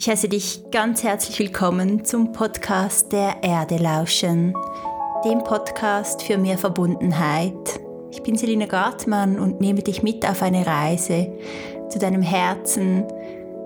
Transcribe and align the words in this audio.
Ich 0.00 0.08
heiße 0.08 0.28
dich 0.28 0.62
ganz 0.70 1.02
herzlich 1.02 1.40
willkommen 1.40 2.04
zum 2.04 2.30
Podcast 2.30 3.10
der 3.10 3.42
Erde 3.42 3.78
lauschen, 3.78 4.54
dem 5.24 5.42
Podcast 5.42 6.22
für 6.22 6.38
mehr 6.38 6.56
Verbundenheit. 6.56 7.80
Ich 8.12 8.22
bin 8.22 8.36
Selina 8.36 8.66
Gartmann 8.66 9.40
und 9.40 9.60
nehme 9.60 9.82
dich 9.82 10.04
mit 10.04 10.24
auf 10.24 10.40
eine 10.40 10.64
Reise 10.64 11.36
zu 11.88 11.98
deinem 11.98 12.22
Herzen, 12.22 13.08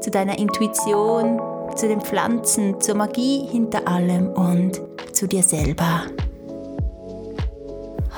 zu 0.00 0.10
deiner 0.10 0.38
Intuition, 0.38 1.38
zu 1.76 1.86
den 1.86 2.00
Pflanzen, 2.00 2.80
zur 2.80 2.94
Magie 2.94 3.46
hinter 3.50 3.86
allem 3.86 4.28
und 4.28 4.80
zu 5.12 5.28
dir 5.28 5.42
selber. 5.42 6.04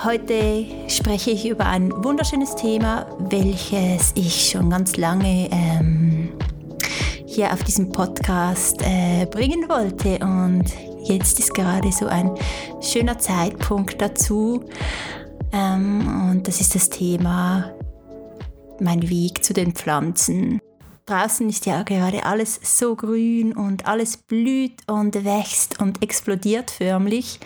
Heute 0.04 0.66
spreche 0.86 1.32
ich 1.32 1.48
über 1.48 1.66
ein 1.66 1.90
wunderschönes 2.04 2.54
Thema, 2.54 3.06
welches 3.28 4.12
ich 4.14 4.50
schon 4.50 4.70
ganz 4.70 4.96
lange 4.96 5.48
ähm, 5.50 6.32
hier 7.34 7.52
auf 7.52 7.64
diesem 7.64 7.90
Podcast 7.90 8.80
äh, 8.82 9.26
bringen 9.26 9.68
wollte. 9.68 10.18
Und 10.24 10.64
jetzt 11.02 11.38
ist 11.40 11.52
gerade 11.52 11.90
so 11.90 12.06
ein 12.06 12.30
schöner 12.80 13.18
Zeitpunkt 13.18 14.00
dazu. 14.00 14.62
Ähm, 15.52 16.30
und 16.30 16.46
das 16.46 16.60
ist 16.60 16.74
das 16.76 16.88
Thema 16.88 17.72
mein 18.78 19.08
Weg 19.08 19.44
zu 19.44 19.52
den 19.52 19.72
Pflanzen. 19.72 20.60
Draußen 21.06 21.48
ist 21.48 21.66
ja 21.66 21.82
gerade 21.82 22.24
alles 22.24 22.60
so 22.62 22.94
grün 22.94 23.52
und 23.52 23.86
alles 23.86 24.16
blüht 24.16 24.80
und 24.86 25.24
wächst 25.24 25.80
und 25.80 26.02
explodiert 26.02 26.70
förmlich. 26.70 27.40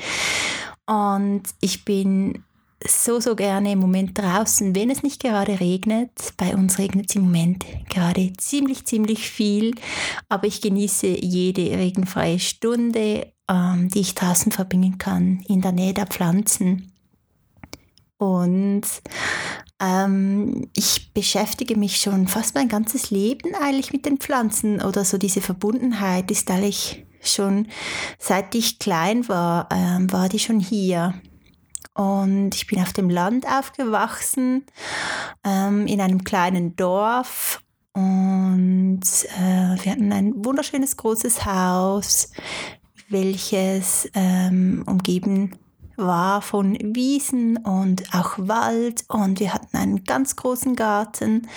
Und 0.87 1.43
ich 1.61 1.85
bin 1.85 2.45
so, 2.87 3.21
so 3.21 3.35
gerne 3.35 3.73
im 3.73 3.79
Moment 3.79 4.17
draußen, 4.17 4.75
wenn 4.75 4.91
es 4.91 5.03
nicht 5.03 5.23
gerade 5.23 5.61
regnet. 5.61 6.11
Bei 6.37 6.55
uns 6.55 6.79
regnet 6.79 7.11
es 7.11 7.17
im 7.17 7.23
Moment 7.23 7.65
gerade 7.91 8.33
ziemlich, 8.37 8.85
ziemlich 8.85 9.31
viel, 9.31 9.75
aber 10.29 10.47
ich 10.47 10.61
genieße 10.61 11.07
jede 11.07 11.77
regenfreie 11.77 12.39
Stunde, 12.39 13.33
ähm, 13.49 13.89
die 13.89 14.01
ich 14.01 14.15
draußen 14.15 14.53
verbringen 14.53 14.99
kann, 14.99 15.41
in 15.49 15.61
der 15.61 15.73
Nähe 15.73 15.95
der 15.95 16.07
Pflanzen. 16.07 16.93
Und 18.19 18.83
ähm, 19.81 20.69
ich 20.75 21.13
beschäftige 21.15 21.77
mich 21.77 21.99
schon 21.99 22.27
fast 22.27 22.55
mein 22.55 22.69
ganzes 22.69 23.11
Leben 23.11 23.55
eigentlich 23.55 23.93
mit 23.93 24.07
den 24.07 24.19
Pflanzen 24.19 24.83
oder 24.83 25.05
so 25.05 25.19
diese 25.19 25.41
Verbundenheit 25.41 26.31
ist 26.31 26.51
eigentlich 26.51 27.07
schon 27.21 27.69
seit 28.19 28.55
ich 28.55 28.79
klein 28.79 29.29
war, 29.29 29.69
ähm, 29.71 30.11
war 30.13 30.29
die 30.29 30.39
schon 30.39 30.61
hier. 30.61 31.15
Und 31.95 32.55
ich 32.55 32.67
bin 32.67 32.81
auf 32.81 32.93
dem 32.93 33.11
Land 33.11 33.47
aufgewachsen, 33.47 34.65
ähm, 35.45 35.87
in 35.87 36.01
einem 36.01 36.25
kleinen 36.25 36.77
Dorf. 36.77 37.61
Und 37.93 39.01
äh, 39.39 39.85
wir 39.85 39.93
hatten 39.93 40.13
ein 40.13 40.45
wunderschönes 40.45 40.97
großes 40.97 41.45
Haus, 41.45 42.31
welches 43.09 44.09
ähm, 44.15 44.85
umgeben 44.87 45.57
war 45.99 46.41
von 46.43 46.79
Wiesen 46.81 47.57
und 47.59 48.15
auch 48.15 48.35
Wald. 48.39 49.05
Und 49.09 49.41
wir 49.41 49.53
hatten 49.53 49.77
einen 49.77 50.05
ganz 50.05 50.37
großen 50.37 50.77
Garten. 50.77 51.49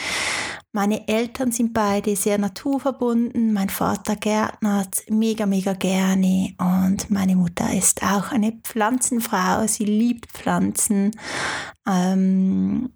Meine 0.73 1.08
Eltern 1.08 1.52
sind 1.52 1.73
beide 1.73 2.16
sehr 2.16 2.38
naturverbunden. 2.38 3.53
Mein 3.53 3.70
Vater 3.70 4.16
gärtnert 4.16 5.03
mega, 5.09 5.45
mega 5.45 5.73
gerne. 5.73 6.53
Und 6.58 7.09
meine 7.11 7.36
Mutter 7.36 7.73
ist 7.73 8.03
auch 8.03 8.31
eine 8.31 8.53
Pflanzenfrau. 8.64 9.67
Sie 9.67 9.86
liebt 9.86 10.31
Pflanzen. 10.31 11.11
Ähm, 11.88 12.89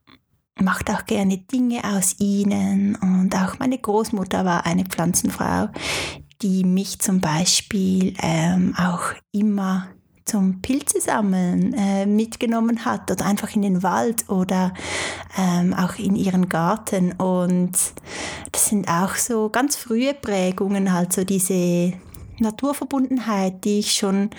macht 0.60 0.90
auch 0.90 1.06
gerne 1.06 1.38
Dinge 1.38 1.82
aus 1.84 2.16
ihnen. 2.20 2.96
Und 2.96 3.36
auch 3.36 3.60
meine 3.60 3.78
Großmutter 3.78 4.46
war 4.46 4.66
eine 4.66 4.86
Pflanzenfrau, 4.86 5.70
die 6.42 6.64
mich 6.64 7.00
zum 7.00 7.20
Beispiel 7.20 8.14
ähm, 8.22 8.74
auch 8.78 9.14
immer 9.32 9.88
zum 10.26 10.60
Pilze 10.62 11.00
sammeln 11.00 11.74
äh, 11.74 12.08
mitgenommen 12.08 12.84
hat 12.84 13.12
oder 13.12 13.26
einfach 13.26 13.56
in 13.56 13.62
den 13.62 13.84
Wald 13.84 14.28
oder 14.28 14.74
ähm, 15.38 15.74
auch 15.74 15.96
in 16.00 16.16
ihren 16.16 16.50
Garten. 16.50 17.12
Und 17.14 17.74
das 18.52 18.66
sind 18.68 18.90
auch 18.90 19.16
so 19.16 19.50
ganz 19.50 19.76
frühe 19.76 20.16
Prägungen, 20.16 20.92
halt 20.92 21.14
so 21.14 21.24
diese 21.24 21.94
Naturverbundenheit, 22.40 23.64
die 23.64 23.80
ich 23.80 23.94
schon 23.94 24.32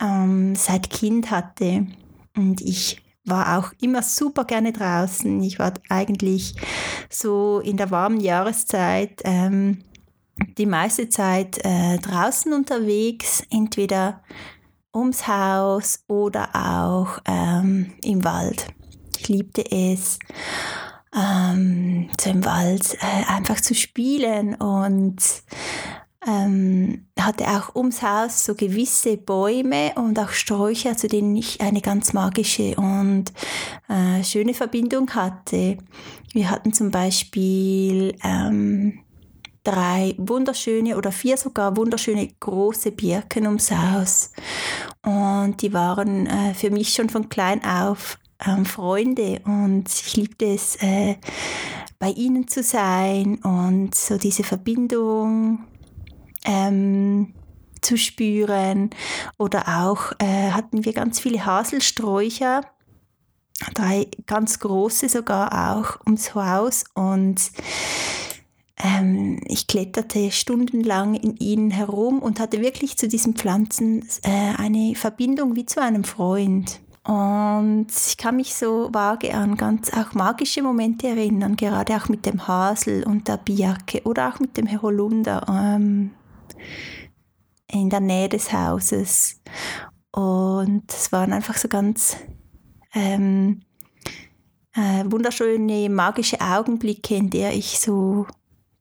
ähm, 0.00 0.54
seit 0.54 0.88
Kind 0.90 1.32
hatte. 1.32 1.86
Und 2.36 2.60
ich 2.60 3.02
war 3.24 3.58
auch 3.58 3.72
immer 3.80 4.02
super 4.02 4.44
gerne 4.44 4.72
draußen. 4.72 5.42
Ich 5.42 5.58
war 5.58 5.72
eigentlich 5.88 6.54
so 7.10 7.60
in 7.60 7.76
der 7.76 7.90
warmen 7.90 8.20
Jahreszeit 8.20 9.20
ähm, 9.24 9.82
die 10.58 10.66
meiste 10.66 11.08
Zeit 11.08 11.58
äh, 11.64 11.98
draußen 11.98 12.52
unterwegs, 12.52 13.42
entweder 13.50 14.22
ums 14.94 15.26
Haus 15.26 16.04
oder 16.08 16.48
auch 16.54 17.18
ähm, 17.26 17.92
im 18.02 18.24
Wald. 18.24 18.66
Ich 19.18 19.28
liebte 19.28 19.64
es, 19.70 20.18
ähm, 21.14 22.08
so 22.20 22.30
im 22.30 22.44
Wald 22.44 22.94
äh, 23.00 23.32
einfach 23.32 23.60
zu 23.60 23.74
spielen 23.74 24.54
und 24.54 25.16
ähm, 26.26 27.06
hatte 27.18 27.46
auch 27.48 27.74
ums 27.74 28.02
Haus 28.02 28.44
so 28.44 28.54
gewisse 28.54 29.16
Bäume 29.16 29.92
und 29.96 30.18
auch 30.18 30.30
Sträucher, 30.30 30.96
zu 30.96 31.08
denen 31.08 31.36
ich 31.36 31.60
eine 31.60 31.80
ganz 31.80 32.12
magische 32.12 32.74
und 32.76 33.32
äh, 33.88 34.22
schöne 34.24 34.54
Verbindung 34.54 35.10
hatte. 35.10 35.78
Wir 36.32 36.50
hatten 36.50 36.72
zum 36.72 36.90
Beispiel 36.90 38.16
ähm, 38.24 39.00
drei 39.64 40.14
wunderschöne 40.18 40.96
oder 40.96 41.10
vier 41.10 41.36
sogar 41.36 41.76
wunderschöne 41.76 42.28
große 42.38 42.92
Birken 42.92 43.46
ums 43.46 43.70
Haus. 43.70 44.30
Und 45.02 45.60
die 45.62 45.72
waren 45.72 46.26
äh, 46.26 46.54
für 46.54 46.70
mich 46.70 46.94
schon 46.94 47.08
von 47.08 47.28
klein 47.28 47.64
auf 47.64 48.18
ähm, 48.46 48.66
Freunde 48.66 49.40
und 49.44 49.88
ich 49.88 50.16
liebte 50.16 50.46
es, 50.46 50.76
äh, 50.76 51.16
bei 51.98 52.10
ihnen 52.10 52.48
zu 52.48 52.62
sein 52.62 53.36
und 53.42 53.94
so 53.94 54.18
diese 54.18 54.44
Verbindung 54.44 55.64
ähm, 56.44 57.34
zu 57.80 57.96
spüren. 57.96 58.90
Oder 59.38 59.82
auch 59.82 60.12
äh, 60.18 60.50
hatten 60.50 60.84
wir 60.84 60.92
ganz 60.92 61.20
viele 61.20 61.46
Haselsträucher, 61.46 62.62
drei 63.74 64.08
ganz 64.26 64.58
große 64.58 65.08
sogar 65.08 65.72
auch 65.72 66.04
ums 66.06 66.34
Haus 66.34 66.84
und 66.94 67.40
ähm, 68.84 69.40
ich 69.46 69.66
kletterte 69.66 70.30
stundenlang 70.30 71.14
in 71.14 71.36
ihnen 71.38 71.70
herum 71.70 72.18
und 72.18 72.38
hatte 72.38 72.60
wirklich 72.60 72.98
zu 72.98 73.08
diesen 73.08 73.34
Pflanzen 73.34 74.06
äh, 74.22 74.54
eine 74.58 74.94
Verbindung 74.94 75.56
wie 75.56 75.64
zu 75.64 75.80
einem 75.80 76.04
Freund. 76.04 76.80
Und 77.06 77.86
ich 77.90 78.16
kann 78.16 78.36
mich 78.36 78.54
so 78.54 78.88
vage 78.92 79.34
an 79.34 79.56
ganz 79.56 79.92
auch 79.92 80.14
magische 80.14 80.62
Momente 80.62 81.08
erinnern, 81.08 81.56
gerade 81.56 81.96
auch 81.96 82.08
mit 82.08 82.26
dem 82.26 82.46
Hasel 82.46 83.04
und 83.04 83.28
der 83.28 83.38
Birke 83.38 84.02
oder 84.04 84.28
auch 84.28 84.40
mit 84.40 84.56
dem 84.56 84.70
Holunder 84.80 85.44
ähm, 85.48 86.10
in 87.70 87.90
der 87.90 88.00
Nähe 88.00 88.28
des 88.28 88.52
Hauses. 88.52 89.40
Und 90.12 90.84
es 90.92 91.10
waren 91.10 91.32
einfach 91.32 91.56
so 91.56 91.68
ganz 91.68 92.16
ähm, 92.94 93.62
äh, 94.74 95.04
wunderschöne, 95.06 95.88
magische 95.88 96.40
Augenblicke, 96.40 97.16
in 97.16 97.30
der 97.30 97.54
ich 97.54 97.80
so 97.80 98.26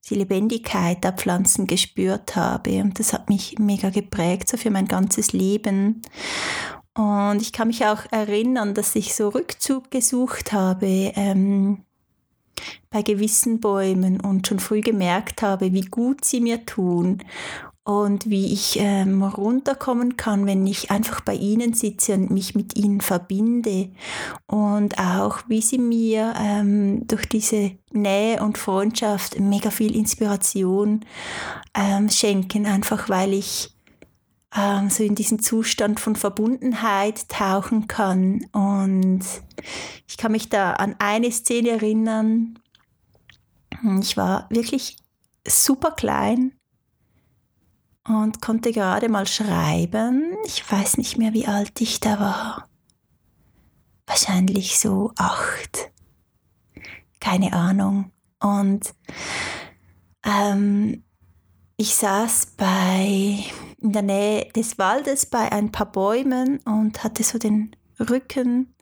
die 0.09 0.16
Lebendigkeit 0.16 1.03
der 1.03 1.14
Pflanzen 1.14 1.68
gespürt 1.68 2.36
habe. 2.36 2.81
Und 2.81 3.00
das 3.00 3.14
hat 3.14 3.30
mich 3.30 3.58
mega 3.59 3.90
geprägt, 3.90 4.50
so 4.50 4.58
für 4.58 4.69
mein 4.69 4.88
ganzes 4.88 5.34
Leben. 5.34 6.02
Und 6.96 7.41
ich 7.41 7.53
kann 7.53 7.69
mich 7.69 7.86
auch 7.86 8.02
erinnern, 8.12 8.74
dass 8.74 8.96
ich 8.96 9.16
so 9.16 9.30
Rückzug 9.30 9.90
gesucht 9.90 10.52
habe 10.52 11.12
ähm, 11.16 11.84
bei 12.90 13.02
gewissen 13.02 13.59
Bäumen 13.59 14.19
und 14.19 14.47
schon 14.47 14.59
früh 14.59 14.81
gemerkt 14.81 15.42
habe, 15.42 15.74
wie 15.74 15.81
gut 15.81 16.24
sie 16.24 16.42
mir 16.42 16.66
tun 16.66 17.24
und 17.86 18.30
wie 18.30 18.54
ich 18.54 18.78
ähm, 18.80 19.24
runterkommen 19.24 20.16
kann, 20.16 20.46
wenn 20.46 20.66
ich 20.66 20.90
einfach 20.90 21.19
bei 21.19 21.34
ihnen 21.34 21.74
sitze 21.74 22.13
und 22.13 22.31
mich 22.31 22.56
mit 22.56 22.78
ihnen 22.78 23.02
verbinde. 23.02 23.90
Und 24.48 24.98
auch 25.00 25.40
wie 25.48 25.62
sie 25.62 25.80
mir 25.80 26.34
ähm, 26.40 27.06
durch 27.07 27.28
diese 27.28 27.72
Nähe 27.92 28.42
und 28.42 28.57
Freundschaft 28.57 29.38
mega 29.38 29.69
viel 29.69 29.96
Inspiration 29.98 31.04
ähm, 31.74 32.10
schenken, 32.10 32.66
einfach 32.66 33.10
weil 33.10 33.34
ich 33.34 33.75
ähm, 34.56 34.90
so 34.90 35.04
in 35.04 35.16
diesen 35.16 35.40
Zustand 35.40 36.00
von 36.00 36.16
Verbundenheit 36.16 37.28
tauchen 37.28 37.88
kann. 37.88 38.46
Und 38.54 39.24
ich 40.07 40.16
kann 40.16 40.31
mich 40.31 40.48
da 40.48 40.72
an 40.74 40.96
eine 41.00 41.31
Szene 41.34 41.72
erinnern. 41.72 42.60
Ich 44.00 44.16
war 44.16 44.48
wirklich 44.50 44.96
super 45.46 45.92
klein 45.92 46.54
und 48.08 48.42
konnte 48.42 48.72
gerade 48.72 49.10
mal 49.10 49.28
schreiben. 49.28 50.36
Ich 50.46 50.70
weiß 50.70 50.98
nicht 50.98 51.18
mehr, 51.18 51.34
wie 51.34 51.48
alt 51.48 51.80
ich 51.82 52.00
da 52.00 52.20
war. 52.20 52.70
Wahrscheinlich 54.06 54.78
so 54.80 55.12
acht. 55.18 55.92
Keine 57.20 57.54
Ahnung. 57.54 58.12
Und 58.40 58.94
ähm, 60.26 61.04
ich 61.78 61.96
saß 61.96 62.54
bei, 62.58 63.44
in 63.80 63.94
der 63.94 64.02
Nähe 64.02 64.52
des 64.56 64.78
Waldes 64.78 65.26
bei 65.26 65.52
ein 65.52 65.72
paar 65.72 65.92
Bäumen 65.92 66.60
und 66.66 67.04
hatte 67.04 67.24
so 67.24 67.38
den 67.38 67.76
Rücken 68.00 68.73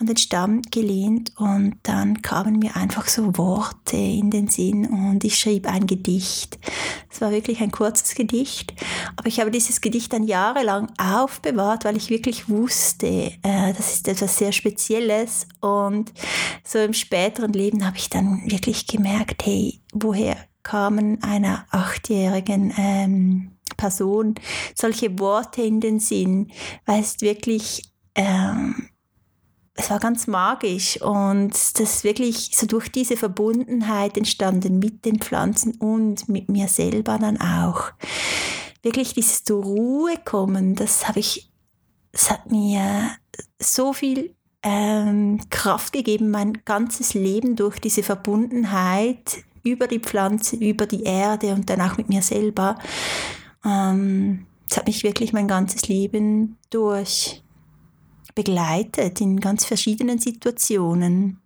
an 0.00 0.06
den 0.06 0.16
Stamm 0.16 0.62
gelehnt 0.62 1.32
und 1.36 1.76
dann 1.82 2.22
kamen 2.22 2.58
mir 2.58 2.74
einfach 2.74 3.06
so 3.06 3.36
Worte 3.36 3.98
in 3.98 4.30
den 4.30 4.48
Sinn 4.48 4.86
und 4.86 5.22
ich 5.24 5.38
schrieb 5.38 5.70
ein 5.70 5.86
Gedicht. 5.86 6.58
Es 7.10 7.20
war 7.20 7.30
wirklich 7.30 7.60
ein 7.60 7.70
kurzes 7.70 8.14
Gedicht, 8.14 8.72
aber 9.16 9.28
ich 9.28 9.40
habe 9.40 9.50
dieses 9.50 9.82
Gedicht 9.82 10.14
dann 10.14 10.24
jahrelang 10.24 10.90
aufbewahrt, 10.96 11.84
weil 11.84 11.98
ich 11.98 12.08
wirklich 12.08 12.48
wusste, 12.48 13.32
äh, 13.42 13.74
das 13.74 13.92
ist 13.92 14.08
etwas 14.08 14.38
sehr 14.38 14.52
Spezielles 14.52 15.46
und 15.60 16.12
so 16.64 16.78
im 16.78 16.94
späteren 16.94 17.52
Leben 17.52 17.86
habe 17.86 17.98
ich 17.98 18.08
dann 18.08 18.50
wirklich 18.50 18.86
gemerkt, 18.86 19.44
hey, 19.44 19.80
woher 19.92 20.36
kamen 20.62 21.22
einer 21.22 21.66
achtjährigen 21.70 22.72
ähm, 22.78 23.50
Person 23.76 24.34
solche 24.74 25.18
Worte 25.18 25.62
in 25.62 25.80
den 25.80 26.00
Sinn, 26.00 26.50
weil 26.86 27.00
es 27.00 27.20
wirklich 27.20 27.82
ähm, 28.14 28.89
es 29.80 29.90
war 29.90 29.98
ganz 29.98 30.26
magisch 30.26 31.00
und 31.00 31.50
das 31.52 31.80
ist 31.80 32.04
wirklich 32.04 32.50
so 32.54 32.66
durch 32.66 32.92
diese 32.92 33.16
Verbundenheit 33.16 34.18
entstanden 34.18 34.78
mit 34.78 35.06
den 35.06 35.18
Pflanzen 35.18 35.74
und 35.76 36.28
mit 36.28 36.50
mir 36.50 36.68
selber 36.68 37.18
dann 37.18 37.40
auch. 37.40 37.90
Wirklich 38.82 39.14
dieses 39.14 39.44
zur 39.44 39.62
Ruhe 39.62 40.14
kommen, 40.24 40.74
das 40.74 41.08
habe 41.08 41.20
ich, 41.20 41.50
das 42.12 42.30
hat 42.30 42.50
mir 42.50 43.10
so 43.58 43.94
viel 43.94 44.34
ähm, 44.62 45.40
Kraft 45.48 45.94
gegeben, 45.94 46.30
mein 46.30 46.62
ganzes 46.66 47.14
Leben 47.14 47.56
durch 47.56 47.78
diese 47.78 48.02
Verbundenheit 48.02 49.44
über 49.62 49.86
die 49.86 50.00
Pflanze, 50.00 50.56
über 50.56 50.86
die 50.86 51.04
Erde 51.04 51.54
und 51.54 51.70
dann 51.70 51.80
auch 51.80 51.96
mit 51.96 52.10
mir 52.10 52.22
selber. 52.22 52.78
Ähm, 53.64 54.46
das 54.68 54.76
hat 54.76 54.86
mich 54.86 55.02
wirklich 55.04 55.32
mein 55.32 55.48
ganzes 55.48 55.88
Leben 55.88 56.58
durch 56.68 57.42
begleitet 58.34 59.20
in 59.20 59.40
ganz 59.40 59.64
verschiedenen 59.64 60.18
Situationen. 60.18 61.40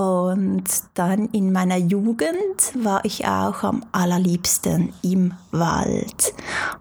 Und 0.00 0.64
dann 0.94 1.26
in 1.26 1.52
meiner 1.52 1.76
Jugend 1.76 2.72
war 2.74 3.04
ich 3.04 3.26
auch 3.26 3.62
am 3.64 3.84
allerliebsten 3.92 4.94
im 5.02 5.34
Wald. 5.50 6.32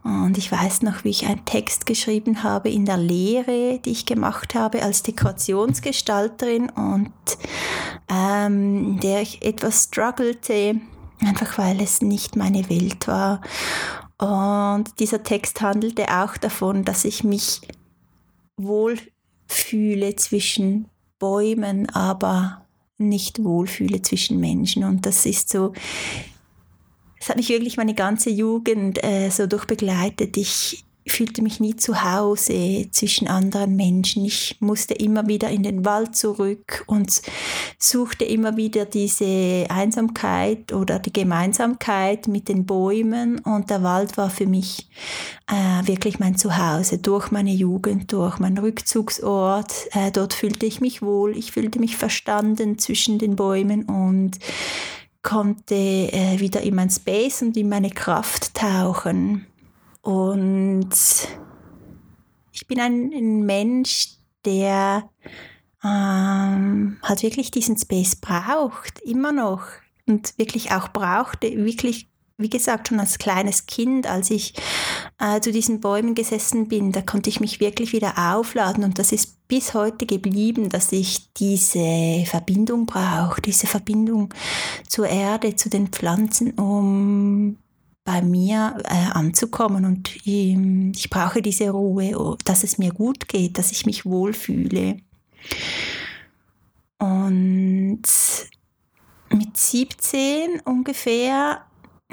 Und 0.03 0.37
ich 0.37 0.49
weiß 0.49 0.83
noch, 0.83 1.03
wie 1.03 1.09
ich 1.09 1.25
einen 1.25 1.43
Text 1.43 1.85
geschrieben 1.85 2.43
habe 2.43 2.69
in 2.69 2.85
der 2.85 2.95
Lehre, 2.95 3.79
die 3.83 3.91
ich 3.91 4.05
gemacht 4.05 4.55
habe 4.55 4.83
als 4.83 5.03
Dekorationsgestalterin 5.03 6.69
und 6.69 7.11
ähm, 8.07 8.93
in 8.93 8.99
der 9.01 9.21
ich 9.21 9.43
etwas 9.43 9.85
struggelte, 9.85 10.79
einfach 11.19 11.57
weil 11.57 11.81
es 11.81 12.01
nicht 12.01 12.37
meine 12.37 12.69
Welt 12.69 13.05
war. 13.07 13.41
Und 14.17 14.97
dieser 14.99 15.23
Text 15.23 15.59
handelte 15.59 16.05
auch 16.07 16.37
davon, 16.37 16.85
dass 16.85 17.03
ich 17.03 17.25
mich 17.25 17.59
wohl 18.55 18.97
fühle 19.49 20.15
zwischen 20.15 20.87
Bäumen, 21.17 21.89
aber 21.89 22.65
nicht 22.97 23.43
wohlfühle 23.43 24.01
zwischen 24.01 24.39
Menschen. 24.39 24.83
Und 24.83 25.05
das 25.05 25.25
ist 25.25 25.49
so, 25.49 25.73
es 27.19 27.29
hat 27.29 27.37
mich 27.37 27.49
wirklich 27.49 27.75
meine 27.75 27.95
ganze 27.95 28.29
Jugend 28.29 29.03
äh, 29.03 29.29
so 29.29 29.47
durchbegleitet. 29.47 30.37
Ich 30.37 30.85
fühlte 31.07 31.41
mich 31.41 31.59
nie 31.59 31.75
zu 31.75 32.03
Hause 32.03 32.87
zwischen 32.91 33.27
anderen 33.27 33.75
Menschen. 33.75 34.25
Ich 34.25 34.57
musste 34.59 34.93
immer 34.93 35.27
wieder 35.27 35.49
in 35.49 35.63
den 35.63 35.85
Wald 35.85 36.15
zurück 36.15 36.83
und 36.87 37.21
suchte 37.77 38.25
immer 38.25 38.57
wieder 38.57 38.85
diese 38.85 39.65
Einsamkeit 39.69 40.71
oder 40.71 40.99
die 40.99 41.13
Gemeinsamkeit 41.13 42.27
mit 42.27 42.47
den 42.49 42.65
Bäumen. 42.65 43.39
Und 43.39 43.69
der 43.69 43.83
Wald 43.83 44.17
war 44.17 44.29
für 44.29 44.45
mich 44.45 44.89
äh, 45.47 45.87
wirklich 45.87 46.19
mein 46.19 46.37
Zuhause 46.37 46.99
durch 46.99 47.31
meine 47.31 47.53
Jugend, 47.53 48.11
durch 48.11 48.39
meinen 48.39 48.57
Rückzugsort. 48.57 49.73
Äh, 49.91 50.11
dort 50.11 50.33
fühlte 50.33 50.65
ich 50.65 50.81
mich 50.81 51.01
wohl, 51.01 51.37
ich 51.37 51.51
fühlte 51.51 51.79
mich 51.79 51.97
verstanden 51.97 52.77
zwischen 52.77 53.17
den 53.19 53.35
Bäumen 53.35 53.83
und 53.83 54.37
konnte 55.21 55.75
äh, 55.75 56.39
wieder 56.39 56.61
in 56.61 56.75
mein 56.75 56.89
Space 56.89 57.41
und 57.41 57.57
in 57.57 57.69
meine 57.69 57.89
Kraft 57.89 58.53
tauchen. 58.53 59.45
Und 60.01 60.89
ich 62.51 62.67
bin 62.67 62.79
ein, 62.79 63.45
Mensch, 63.45 64.17
der 64.45 65.09
ähm, 65.83 66.97
halt 67.03 67.23
wirklich 67.23 67.51
diesen 67.51 67.77
Space 67.77 68.15
braucht, 68.15 68.99
immer 69.01 69.31
noch. 69.31 69.63
Und 70.05 70.37
wirklich 70.37 70.71
auch 70.71 70.89
brauchte, 70.89 71.55
wirklich, 71.65 72.09
wie 72.37 72.49
gesagt, 72.49 72.87
schon 72.87 72.99
als 72.99 73.19
kleines 73.19 73.67
Kind, 73.67 74.07
als 74.07 74.31
ich 74.31 74.55
äh, 75.19 75.39
zu 75.39 75.51
diesen 75.51 75.81
Bäumen 75.81 76.15
gesessen 76.15 76.67
bin, 76.67 76.91
da 76.91 77.01
konnte 77.01 77.29
ich 77.29 77.39
mich 77.39 77.59
wirklich 77.59 77.93
wieder 77.93 78.33
aufladen. 78.33 78.83
Und 78.83 78.97
das 78.97 79.11
ist 79.11 79.47
bis 79.47 79.73
heute 79.73 80.05
geblieben, 80.05 80.69
dass 80.69 80.91
ich 80.91 81.31
diese 81.33 82.23
Verbindung 82.25 82.85
brauche, 82.87 83.41
diese 83.41 83.67
Verbindung 83.67 84.33
zur 84.87 85.07
Erde, 85.07 85.55
zu 85.55 85.69
den 85.69 85.89
Pflanzen, 85.89 86.51
um 86.53 87.57
bei 88.09 88.23
mir 88.23 88.75
äh, 88.85 89.11
anzukommen 89.11 89.85
und 89.85 90.15
ich, 90.15 90.27
ähm, 90.27 90.93
ich 90.95 91.11
brauche 91.11 91.43
diese 91.43 91.69
Ruhe, 91.69 92.19
oh, 92.19 92.37
dass 92.43 92.63
es 92.63 92.79
mir 92.79 92.91
gut 92.91 93.27
geht, 93.27 93.59
dass 93.59 93.71
ich 93.71 93.85
mich 93.85 94.03
wohlfühle. 94.03 94.97
Und 96.97 98.01
mit 99.29 99.55
17 99.55 100.61
ungefähr 100.65 101.61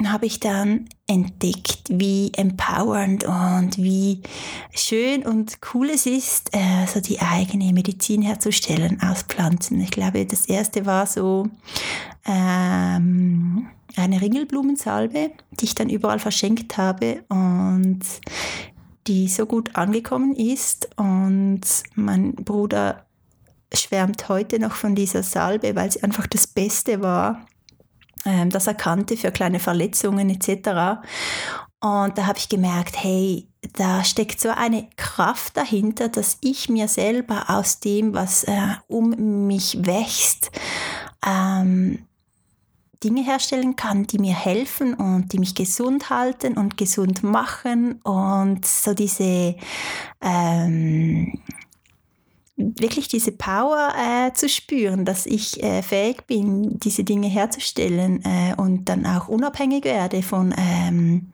habe 0.05 0.27
ich 0.27 0.39
dann 0.39 0.87
entdeckt, 1.07 1.85
wie 1.89 2.31
empowernd 2.35 3.23
und 3.23 3.77
wie 3.77 4.21
schön 4.75 5.25
und 5.25 5.57
cool 5.73 5.89
es 5.89 6.05
ist, 6.05 6.55
äh, 6.55 6.85
so 6.85 6.99
die 6.99 7.19
eigene 7.19 7.73
Medizin 7.73 8.21
herzustellen 8.21 9.01
aus 9.01 9.23
Pflanzen. 9.23 9.81
Ich 9.81 9.89
glaube, 9.89 10.27
das 10.27 10.45
erste 10.45 10.85
war 10.85 11.07
so 11.07 11.49
ähm, 12.27 13.67
eine 13.95 14.21
Ringelblumensalbe, 14.21 15.31
die 15.51 15.65
ich 15.65 15.75
dann 15.75 15.89
überall 15.89 16.19
verschenkt 16.19 16.77
habe 16.77 17.23
und 17.29 18.01
die 19.07 19.27
so 19.27 19.45
gut 19.45 19.75
angekommen 19.75 20.35
ist. 20.35 20.89
Und 20.97 21.61
mein 21.95 22.35
Bruder 22.35 23.05
schwärmt 23.73 24.29
heute 24.29 24.59
noch 24.59 24.73
von 24.73 24.95
dieser 24.95 25.23
Salbe, 25.23 25.75
weil 25.75 25.91
sie 25.91 26.03
einfach 26.03 26.27
das 26.27 26.47
Beste 26.47 27.01
war, 27.01 27.45
ähm, 28.25 28.49
das 28.49 28.67
er 28.67 28.75
kannte 28.75 29.17
für 29.17 29.31
kleine 29.31 29.59
Verletzungen 29.59 30.29
etc. 30.29 31.01
Und 31.79 32.17
da 32.17 32.25
habe 32.25 32.39
ich 32.39 32.49
gemerkt, 32.49 33.01
hey, 33.01 33.47
da 33.73 34.03
steckt 34.03 34.39
so 34.39 34.49
eine 34.49 34.89
Kraft 34.95 35.57
dahinter, 35.57 36.09
dass 36.09 36.37
ich 36.41 36.69
mir 36.69 36.87
selber 36.87 37.45
aus 37.49 37.79
dem, 37.79 38.13
was 38.13 38.43
äh, 38.45 38.75
um 38.87 39.47
mich 39.47 39.85
wächst, 39.85 40.51
ähm, 41.25 41.99
Dinge 43.03 43.23
herstellen 43.23 43.75
kann, 43.75 44.07
die 44.07 44.19
mir 44.19 44.33
helfen 44.33 44.93
und 44.93 45.31
die 45.33 45.39
mich 45.39 45.55
gesund 45.55 46.09
halten 46.09 46.57
und 46.57 46.77
gesund 46.77 47.23
machen 47.23 48.01
und 48.03 48.65
so 48.65 48.93
diese 48.93 49.55
ähm, 50.21 51.39
wirklich 52.57 53.07
diese 53.07 53.31
Power 53.31 53.93
äh, 53.95 54.33
zu 54.33 54.49
spüren, 54.49 55.05
dass 55.05 55.27
ich 55.27 55.61
äh, 55.63 55.83
fähig 55.83 56.25
bin, 56.25 56.79
diese 56.79 57.03
Dinge 57.03 57.27
herzustellen 57.27 58.23
äh, 58.25 58.55
und 58.59 58.85
dann 58.89 59.05
auch 59.05 59.27
unabhängig 59.27 59.83
werde 59.83 60.23
von 60.23 60.53
ähm, 60.57 61.33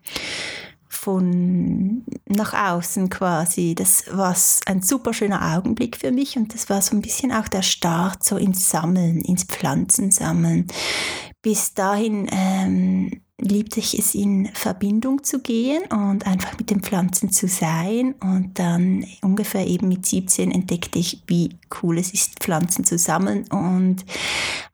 von 1.04 2.04
nach 2.28 2.54
außen 2.54 3.10
quasi. 3.10 3.76
Das 3.76 4.06
war 4.12 4.36
ein 4.66 4.82
super 4.82 5.14
schöner 5.14 5.56
Augenblick 5.56 5.98
für 5.98 6.12
mich 6.12 6.38
und 6.38 6.54
das 6.54 6.70
war 6.70 6.82
so 6.82 6.96
ein 6.96 7.02
bisschen 7.02 7.32
auch 7.32 7.48
der 7.48 7.62
Start 7.62 8.24
so 8.24 8.38
ins 8.38 8.70
Sammeln, 8.70 9.22
ins 9.22 9.44
Pflanzensammeln 9.44 10.68
bis 11.44 11.74
dahin 11.74 12.28
ähm, 12.32 13.22
liebte 13.38 13.82
ich 13.82 14.00
es, 14.00 14.16
in 14.16 14.50
Verbindung 14.54 15.24
zu 15.24 15.40
gehen 15.40 15.84
und 15.92 16.26
einfach 16.26 16.58
mit 16.58 16.70
den 16.70 16.82
Pflanzen 16.82 17.32
zu 17.32 17.48
sein. 17.48 18.16
Und 18.22 18.58
dann 18.58 19.06
ungefähr 19.22 19.68
eben 19.68 19.90
mit 19.90 20.06
17 20.06 20.52
entdeckte 20.52 20.98
ich, 20.98 21.22
wie 21.28 21.58
cool 21.82 21.98
es 21.98 22.14
ist, 22.14 22.40
Pflanzen 22.40 22.86
zu 22.86 22.98
sammeln 22.98 23.46
und 23.52 24.06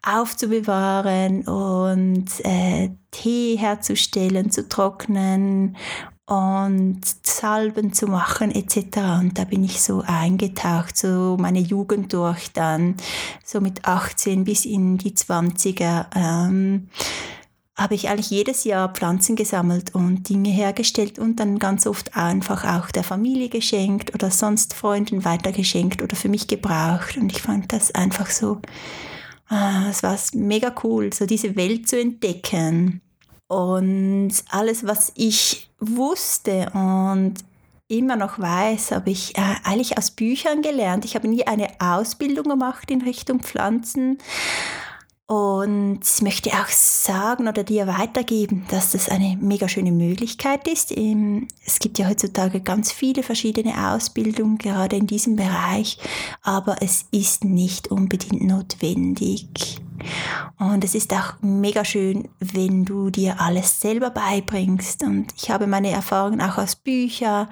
aufzubewahren 0.03 1.47
und 1.47 2.27
äh, 2.43 2.91
Tee 3.09 3.57
herzustellen, 3.57 4.51
zu 4.51 4.69
trocknen 4.69 5.75
und 6.29 7.01
Salben 7.23 7.91
zu 7.91 8.05
machen 8.05 8.51
etc. 8.51 8.97
Und 9.19 9.39
da 9.39 9.45
bin 9.45 9.63
ich 9.63 9.81
so 9.81 10.03
eingetaucht, 10.05 10.95
so 10.95 11.37
meine 11.39 11.59
Jugend 11.59 12.13
durch 12.13 12.51
dann, 12.53 12.95
so 13.43 13.59
mit 13.59 13.85
18 13.85 14.43
bis 14.43 14.65
in 14.65 14.99
die 14.99 15.11
20er. 15.11 16.05
Ähm, 16.15 16.89
habe 17.75 17.95
ich 17.95 18.09
eigentlich 18.09 18.29
jedes 18.29 18.65
Jahr 18.65 18.89
Pflanzen 18.93 19.35
gesammelt 19.35 19.95
und 19.95 20.27
Dinge 20.27 20.49
hergestellt 20.49 21.17
und 21.17 21.39
dann 21.39 21.59
ganz 21.59 21.87
oft 21.87 22.15
einfach 22.15 22.65
auch 22.65 22.91
der 22.91 23.05
Familie 23.05 23.49
geschenkt 23.49 24.13
oder 24.13 24.29
sonst 24.29 24.73
Freunden 24.73 25.23
weitergeschenkt 25.23 26.01
oder 26.01 26.15
für 26.15 26.29
mich 26.29 26.47
gebraucht. 26.47 27.17
Und 27.17 27.31
ich 27.31 27.41
fand 27.41 27.71
das 27.71 27.95
einfach 27.95 28.29
so, 28.29 28.61
äh, 29.49 29.89
es 29.89 30.03
war 30.03 30.17
mega 30.33 30.75
cool, 30.83 31.11
so 31.11 31.25
diese 31.25 31.55
Welt 31.55 31.87
zu 31.87 31.99
entdecken. 31.99 33.01
Und 33.49 34.31
alles, 34.51 34.85
was 34.85 35.11
ich 35.15 35.71
wusste 35.79 36.69
und 36.75 37.33
immer 37.87 38.15
noch 38.15 38.37
weiß, 38.37 38.91
habe 38.91 39.09
ich 39.09 39.35
äh, 39.37 39.55
eigentlich 39.63 39.97
aus 39.97 40.11
Büchern 40.11 40.61
gelernt. 40.61 41.03
Ich 41.03 41.15
habe 41.15 41.27
nie 41.27 41.47
eine 41.47 41.67
Ausbildung 41.79 42.43
gemacht 42.43 42.91
in 42.91 43.01
Richtung 43.01 43.39
Pflanzen. 43.39 44.19
Und 45.29 45.99
ich 46.01 46.23
möchte 46.23 46.49
auch 46.53 46.69
sagen 46.69 47.47
oder 47.47 47.63
dir 47.63 47.85
weitergeben, 47.85 48.65
dass 48.71 48.93
das 48.93 49.09
eine 49.09 49.37
mega 49.39 49.69
schöne 49.69 49.91
Möglichkeit 49.91 50.67
ist. 50.67 50.91
Es 50.91 51.77
gibt 51.77 51.99
ja 51.99 52.09
heutzutage 52.09 52.61
ganz 52.61 52.91
viele 52.91 53.21
verschiedene 53.21 53.91
Ausbildungen, 53.91 54.57
gerade 54.57 54.95
in 54.95 55.05
diesem 55.05 55.35
Bereich, 55.35 55.99
aber 56.41 56.77
es 56.81 57.05
ist 57.11 57.43
nicht 57.43 57.91
unbedingt 57.91 58.41
notwendig. 58.41 59.77
Und 60.57 60.83
es 60.83 60.95
ist 60.95 61.13
auch 61.13 61.35
mega 61.41 61.85
schön, 61.85 62.27
wenn 62.39 62.83
du 62.83 63.11
dir 63.11 63.39
alles 63.39 63.81
selber 63.81 64.09
beibringst. 64.09 65.03
Und 65.03 65.27
ich 65.37 65.51
habe 65.51 65.67
meine 65.67 65.91
Erfahrungen 65.91 66.41
auch 66.41 66.57
aus 66.57 66.75
Büchern, 66.75 67.49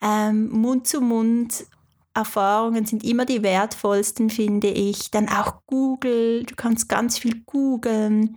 ähm, 0.00 0.48
Mund 0.48 0.86
zu 0.86 1.02
Mund 1.02 1.66
Erfahrungen 2.14 2.86
sind 2.86 3.04
immer 3.04 3.24
die 3.24 3.42
wertvollsten, 3.42 4.30
finde 4.30 4.68
ich. 4.68 5.10
Dann 5.10 5.28
auch 5.28 5.62
Google, 5.66 6.44
du 6.44 6.54
kannst 6.54 6.88
ganz 6.88 7.18
viel 7.18 7.42
googeln. 7.44 8.36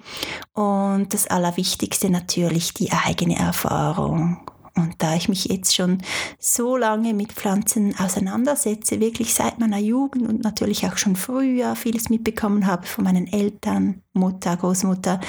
Und 0.53 1.13
das 1.13 1.27
Allerwichtigste 1.27 2.09
natürlich 2.09 2.73
die 2.73 2.91
eigene 2.91 3.37
Erfahrung. 3.37 4.45
Und 4.77 5.01
da 5.01 5.15
ich 5.15 5.29
mich 5.29 5.45
jetzt 5.45 5.73
schon 5.73 5.99
so 6.37 6.75
lange 6.75 7.13
mit 7.13 7.31
Pflanzen 7.31 7.97
auseinandersetze, 7.97 8.99
wirklich 8.99 9.33
seit 9.33 9.57
meiner 9.57 9.77
Jugend 9.77 10.27
und 10.27 10.43
natürlich 10.43 10.85
auch 10.85 10.97
schon 10.97 11.15
früher 11.15 11.77
vieles 11.77 12.09
mitbekommen 12.09 12.65
habe 12.65 12.85
von 12.85 13.05
meinen 13.05 13.25
Eltern, 13.27 14.01
Mutter, 14.11 14.57
Großmutter, 14.57 15.21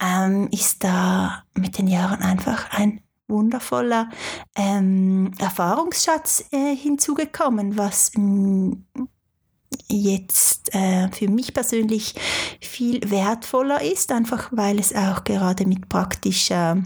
ähm, 0.00 0.48
ist 0.50 0.82
da 0.82 1.42
mit 1.54 1.76
den 1.76 1.88
Jahren 1.88 2.22
einfach 2.22 2.70
ein 2.70 3.02
wundervoller 3.28 4.10
ähm, 4.54 5.32
Erfahrungsschatz 5.38 6.44
äh, 6.52 6.74
hinzugekommen, 6.74 7.76
was 7.76 8.12
mh, 8.14 8.22
mm, 8.22 8.84
jetzt 9.88 10.74
äh, 10.74 11.08
für 11.12 11.28
mich 11.28 11.52
persönlich 11.54 12.14
viel 12.60 13.00
wertvoller 13.10 13.82
ist, 13.82 14.12
einfach 14.12 14.48
weil 14.52 14.78
es 14.78 14.94
auch 14.94 15.24
gerade 15.24 15.66
mit 15.66 15.88
praktischer 15.88 16.82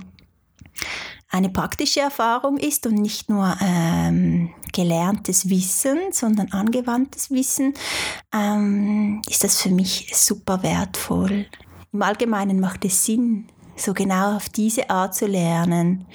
eine 1.33 1.49
praktische 1.49 2.01
Erfahrung 2.01 2.57
ist 2.57 2.87
und 2.87 2.95
nicht 2.95 3.31
nur 3.31 3.57
ähm, 3.61 4.51
gelerntes 4.73 5.49
Wissen, 5.49 5.99
sondern 6.11 6.51
angewandtes 6.51 7.31
Wissen, 7.31 7.75
ähm, 8.35 9.23
ist 9.29 9.45
das 9.45 9.63
für 9.63 9.71
mich 9.71 10.11
super 10.13 10.63
wertvoll. 10.63 11.47
Im 11.93 12.03
Allgemeinen 12.03 12.59
macht 12.59 12.85
es 12.85 13.05
Sinn, 13.05 13.47
so 13.81 13.95
genau 13.95 14.37
auf 14.37 14.49
diese 14.49 14.91
Art 14.91 15.15
zu 15.15 15.27
lernen, 15.27 16.07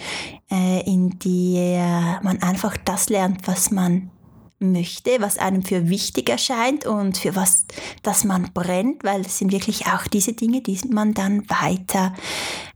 äh, 0.52 0.82
in 0.86 1.18
der 1.20 2.20
man 2.24 2.42
einfach 2.42 2.78
das 2.78 3.10
lernt, 3.10 3.48
was 3.48 3.72
man 3.72 4.12
möchte, 4.60 5.18
was 5.20 5.38
einem 5.38 5.64
für 5.64 5.90
wichtig 5.90 6.30
erscheint 6.30 6.86
und 6.86 7.18
für 7.18 7.36
was 7.36 7.66
das 8.04 8.24
man 8.24 8.52
brennt, 8.54 9.04
weil 9.04 9.22
es 9.22 9.38
sind 9.38 9.52
wirklich 9.52 9.88
auch 9.88 10.08
diese 10.08 10.34
Dinge, 10.34 10.62
die 10.62 10.80
man 10.90 11.14
dann 11.14 11.50
weiter, 11.50 12.14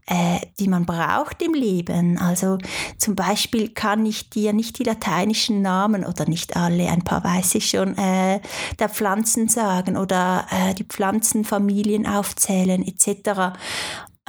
äh, 0.06 0.40
die 0.58 0.68
man 0.68 0.84
braucht 0.84 1.40
im 1.40 1.54
Leben. 1.54 2.18
Also 2.18 2.58
zum 2.98 3.16
Beispiel 3.16 3.70
kann 3.70 4.04
ich 4.04 4.28
dir 4.28 4.52
nicht 4.52 4.78
die 4.78 4.84
lateinischen 4.84 5.62
Namen 5.62 6.04
oder 6.04 6.28
nicht 6.28 6.54
alle, 6.56 6.88
ein 6.88 7.02
paar 7.02 7.24
weiß 7.24 7.54
ich 7.54 7.70
schon, 7.70 7.96
äh, 7.96 8.40
der 8.78 8.88
Pflanzen 8.88 9.48
sagen 9.48 9.96
oder 9.96 10.46
äh, 10.50 10.74
die 10.74 10.84
Pflanzenfamilien 10.84 12.06
aufzählen 12.06 12.86
etc. 12.86 13.56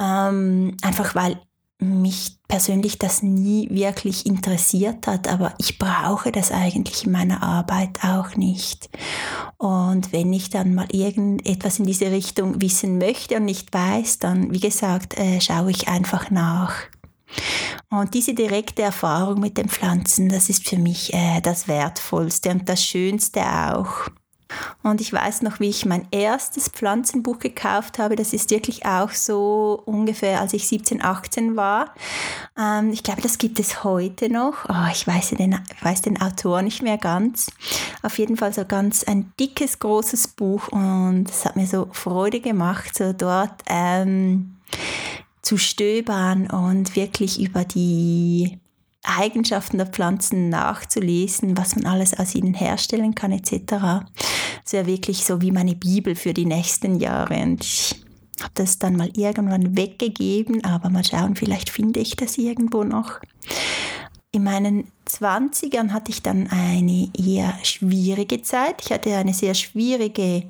Ähm, 0.02 0.76
einfach 0.82 1.14
weil 1.14 1.40
mich 1.78 2.38
persönlich 2.48 2.98
das 2.98 3.22
nie 3.22 3.68
wirklich 3.70 4.26
interessiert 4.26 5.06
hat, 5.06 5.28
aber 5.28 5.54
ich 5.58 5.78
brauche 5.78 6.30
das 6.30 6.52
eigentlich 6.52 7.04
in 7.04 7.12
meiner 7.12 7.42
Arbeit 7.42 8.04
auch 8.04 8.36
nicht. 8.36 8.88
Und 9.58 10.12
wenn 10.12 10.32
ich 10.32 10.50
dann 10.50 10.74
mal 10.74 10.86
irgendetwas 10.92 11.78
in 11.78 11.86
diese 11.86 12.10
Richtung 12.10 12.60
wissen 12.60 12.98
möchte 12.98 13.36
und 13.36 13.46
nicht 13.46 13.72
weiß, 13.72 14.18
dann, 14.20 14.52
wie 14.52 14.60
gesagt, 14.60 15.18
äh, 15.18 15.40
schaue 15.40 15.70
ich 15.70 15.88
einfach 15.88 16.30
nach. 16.30 16.74
Und 17.90 18.14
diese 18.14 18.34
direkte 18.34 18.82
Erfahrung 18.82 19.40
mit 19.40 19.56
den 19.56 19.68
Pflanzen, 19.68 20.28
das 20.28 20.48
ist 20.48 20.68
für 20.68 20.78
mich 20.78 21.12
äh, 21.14 21.40
das 21.40 21.68
Wertvollste 21.68 22.50
und 22.50 22.68
das 22.68 22.84
Schönste 22.84 23.40
auch. 23.42 24.08
Und 24.82 25.00
ich 25.00 25.12
weiß 25.12 25.42
noch, 25.42 25.60
wie 25.60 25.68
ich 25.68 25.86
mein 25.86 26.06
erstes 26.10 26.68
Pflanzenbuch 26.68 27.38
gekauft 27.38 27.98
habe. 27.98 28.16
Das 28.16 28.32
ist 28.32 28.50
wirklich 28.50 28.86
auch 28.86 29.10
so 29.10 29.82
ungefähr, 29.84 30.40
als 30.40 30.52
ich 30.52 30.66
17, 30.68 31.02
18 31.02 31.56
war. 31.56 31.94
Ähm, 32.58 32.90
ich 32.92 33.02
glaube, 33.02 33.22
das 33.22 33.38
gibt 33.38 33.60
es 33.60 33.84
heute 33.84 34.28
noch. 34.28 34.68
Oh, 34.68 34.90
ich 34.90 35.06
weiß 35.06 35.30
den, 35.30 35.58
weiß 35.80 36.02
den 36.02 36.20
Autor 36.20 36.62
nicht 36.62 36.82
mehr 36.82 36.98
ganz. 36.98 37.50
Auf 38.02 38.18
jeden 38.18 38.36
Fall 38.36 38.52
so 38.52 38.64
ganz 38.64 39.04
ein 39.04 39.32
dickes, 39.38 39.78
großes 39.78 40.28
Buch. 40.28 40.68
Und 40.68 41.26
es 41.28 41.44
hat 41.44 41.56
mir 41.56 41.66
so 41.66 41.88
Freude 41.92 42.40
gemacht, 42.40 42.96
so 42.96 43.12
dort 43.12 43.62
ähm, 43.66 44.56
zu 45.42 45.58
stöbern 45.58 46.48
und 46.48 46.96
wirklich 46.96 47.40
über 47.40 47.64
die 47.64 48.58
Eigenschaften 49.04 49.78
der 49.78 49.86
Pflanzen 49.86 50.48
nachzulesen, 50.48 51.56
was 51.56 51.74
man 51.76 51.86
alles 51.86 52.18
aus 52.18 52.34
ihnen 52.34 52.54
herstellen 52.54 53.14
kann 53.14 53.32
etc. 53.32 54.04
Das 54.64 54.72
wäre 54.72 54.86
wirklich 54.86 55.24
so 55.24 55.40
wie 55.40 55.50
meine 55.50 55.74
Bibel 55.74 56.14
für 56.14 56.32
die 56.32 56.46
nächsten 56.46 57.00
Jahre. 57.00 57.34
Und 57.42 57.64
ich 57.64 58.04
habe 58.40 58.52
das 58.54 58.78
dann 58.78 58.96
mal 58.96 59.10
irgendwann 59.16 59.76
weggegeben, 59.76 60.64
aber 60.64 60.88
mal 60.88 61.04
schauen, 61.04 61.36
vielleicht 61.36 61.70
finde 61.70 62.00
ich 62.00 62.16
das 62.16 62.38
irgendwo 62.38 62.84
noch. 62.84 63.20
In 64.30 64.44
meinen 64.44 64.86
20ern 65.12 65.92
hatte 65.92 66.10
ich 66.10 66.22
dann 66.22 66.48
eine 66.50 67.10
eher 67.16 67.54
schwierige 67.62 68.42
Zeit. 68.42 68.82
Ich 68.82 68.92
hatte 68.92 69.14
eine 69.16 69.34
sehr 69.34 69.54
schwierige 69.54 70.44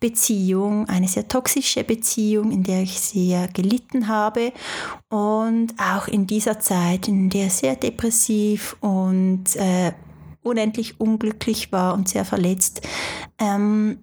Beziehung, 0.00 0.88
eine 0.88 1.06
sehr 1.08 1.28
toxische 1.28 1.84
Beziehung, 1.84 2.50
in 2.50 2.62
der 2.62 2.82
ich 2.82 2.98
sehr 2.98 3.48
gelitten 3.48 4.08
habe. 4.08 4.52
Und 5.08 5.74
auch 5.78 6.08
in 6.08 6.26
dieser 6.26 6.58
Zeit, 6.58 7.08
in 7.08 7.30
der 7.30 7.46
ich 7.46 7.54
sehr 7.54 7.76
depressiv 7.76 8.76
und 8.80 9.54
äh, 9.56 9.92
unendlich 10.42 11.00
unglücklich 11.00 11.70
war 11.70 11.94
und 11.94 12.08
sehr 12.08 12.24
verletzt, 12.24 12.86
ähm, 13.38 14.02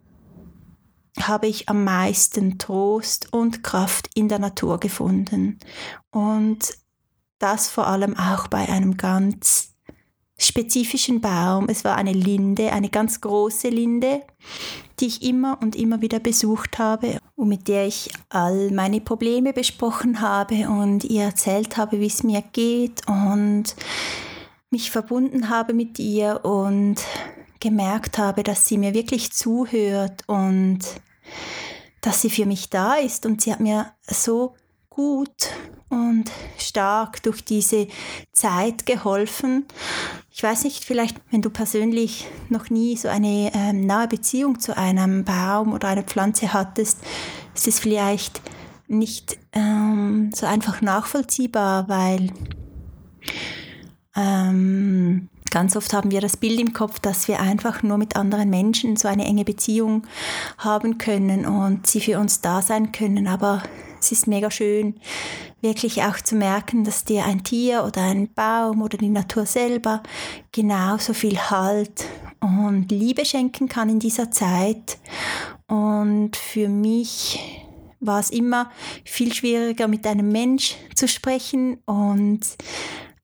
habe 1.20 1.48
ich 1.48 1.68
am 1.68 1.84
meisten 1.84 2.60
Trost 2.60 3.34
und 3.34 3.64
Kraft 3.64 4.10
in 4.14 4.30
der 4.30 4.40
Natur 4.40 4.80
gefunden. 4.80 5.60
Und 6.12 6.78
das 7.40 7.70
vor 7.70 7.88
allem 7.88 8.16
auch 8.18 8.48
bei 8.48 8.70
einem 8.70 8.98
ganz 8.98 9.77
spezifischen 10.40 11.20
Baum. 11.20 11.68
Es 11.68 11.84
war 11.84 11.96
eine 11.96 12.14
Linde, 12.14 12.72
eine 12.72 12.90
ganz 12.90 13.22
große 13.22 13.70
Linde, 13.70 14.22
die 15.00 15.08
ich 15.08 15.24
immer 15.24 15.60
und 15.62 15.76
immer 15.76 16.02
wieder 16.02 16.20
besucht 16.20 16.78
habe 16.78 17.20
und 17.36 17.50
mit 17.50 17.68
der 17.68 17.88
ich 17.88 18.10
all 18.30 18.72
meine 18.72 19.02
Probleme 19.02 19.54
besprochen 19.54 20.22
habe 20.22 20.70
und 20.70 21.04
ihr 21.04 21.24
erzählt 21.24 21.78
habe, 21.78 22.00
wie 22.00 22.08
es 22.08 22.24
mir 22.24 22.44
geht 22.54 23.08
und 23.08 23.76
mich 24.70 24.92
verbunden 24.92 25.50
habe 25.50 25.74
mit 25.74 25.98
ihr 25.98 26.44
und 26.44 26.98
gemerkt 27.60 28.18
habe, 28.18 28.44
dass 28.44 28.66
sie 28.66 28.78
mir 28.78 28.94
wirklich 28.94 29.32
zuhört 29.32 30.24
und 30.28 30.80
dass 32.02 32.22
sie 32.22 32.30
für 32.30 32.46
mich 32.46 32.70
da 32.70 32.96
ist 32.96 33.26
und 33.26 33.42
sie 33.42 33.52
hat 33.52 33.60
mir 33.60 33.92
so 34.08 34.56
gut 34.98 35.52
und 35.90 36.26
stark 36.58 37.22
durch 37.22 37.46
diese 37.46 37.88
Zeit 38.32 38.88
geholfen. 38.88 39.66
Ich 40.32 40.42
weiß 40.42 40.64
nicht, 40.64 40.84
vielleicht, 40.84 41.18
wenn 41.30 41.44
du 41.44 41.52
persönlich 41.52 42.26
noch 42.50 42.72
nie 42.72 42.98
so 42.98 43.08
eine 43.08 43.52
ähm, 43.54 43.86
nahe 43.86 44.08
Beziehung 44.08 44.60
zu 44.60 44.76
einem 44.76 45.24
Baum 45.24 45.72
oder 45.72 45.88
einer 45.90 46.02
Pflanze 46.02 46.52
hattest, 46.52 46.98
ist 47.54 47.68
es 47.68 47.80
vielleicht 47.80 48.42
nicht 48.88 49.38
ähm, 49.54 50.32
so 50.36 50.48
einfach 50.48 50.82
nachvollziehbar, 50.82 51.88
weil 51.88 52.32
ähm, 54.16 55.30
ganz 55.52 55.76
oft 55.76 55.94
haben 55.94 56.10
wir 56.10 56.22
das 56.22 56.38
Bild 56.38 56.60
im 56.60 56.74
Kopf, 56.74 56.98
dass 56.98 57.28
wir 57.28 57.40
einfach 57.40 57.84
nur 57.84 58.00
mit 58.00 58.16
anderen 58.16 58.50
Menschen 58.50 58.96
so 58.96 59.08
eine 59.08 59.26
enge 59.26 59.46
Beziehung 59.46 60.08
haben 60.58 60.98
können 60.98 61.46
und 61.46 61.86
sie 61.86 62.02
für 62.02 62.18
uns 62.18 62.42
da 62.42 62.64
sein 62.64 62.92
können. 62.92 63.28
Aber 63.28 63.62
es 64.00 64.12
ist 64.12 64.28
mega 64.28 64.52
schön, 64.52 64.96
wirklich 65.62 66.04
auch 66.04 66.18
zu 66.18 66.36
merken, 66.36 66.84
dass 66.84 67.04
dir 67.04 67.26
ein 67.26 67.44
Tier 67.44 67.84
oder 67.84 68.02
ein 68.02 68.34
Baum 68.34 68.82
oder 68.82 68.98
die 68.98 69.10
Natur 69.10 69.46
selber 69.46 70.04
genauso 70.52 71.14
viel 71.14 71.38
Halt 71.38 72.06
und 72.40 72.92
Liebe 72.92 73.26
schenken 73.26 73.68
kann 73.68 73.90
in 73.90 74.00
dieser 74.00 74.32
Zeit. 74.32 74.98
Und 75.68 76.36
für 76.36 76.70
mich 76.70 77.40
war 78.00 78.20
es 78.20 78.30
immer 78.30 78.70
viel 79.04 79.34
schwieriger, 79.34 79.88
mit 79.88 80.06
einem 80.06 80.32
Mensch 80.32 80.76
zu 80.96 81.08
sprechen 81.08 81.78
und 81.86 82.42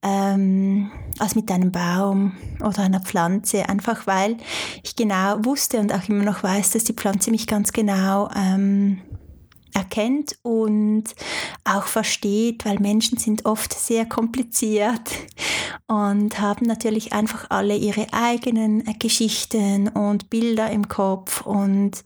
ähm, 0.02 0.90
als 1.18 1.34
mit 1.34 1.50
einem 1.50 1.72
Baum 1.72 2.32
oder 2.60 2.80
einer 2.80 3.00
Pflanze, 3.00 3.68
einfach 3.68 4.06
weil 4.06 4.36
ich 4.82 4.96
genau 4.96 5.44
wusste 5.44 5.78
und 5.78 5.92
auch 5.92 6.08
immer 6.08 6.24
noch 6.24 6.42
weiß, 6.42 6.72
dass 6.72 6.84
die 6.84 6.92
Pflanze 6.92 7.30
mich 7.30 7.46
ganz 7.46 7.72
genau 7.72 8.28
ähm, 8.36 9.00
erkennt 9.94 10.36
und 10.42 11.04
auch 11.64 11.86
versteht, 11.86 12.64
weil 12.64 12.78
Menschen 12.78 13.18
sind 13.18 13.46
oft 13.46 13.72
sehr 13.72 14.06
kompliziert 14.06 15.10
und 15.86 16.40
haben 16.40 16.66
natürlich 16.66 17.12
einfach 17.12 17.50
alle 17.50 17.76
ihre 17.76 18.06
eigenen 18.12 18.84
Geschichten 18.98 19.88
und 19.88 20.30
Bilder 20.30 20.70
im 20.70 20.88
Kopf. 20.88 21.42
Und 21.46 22.04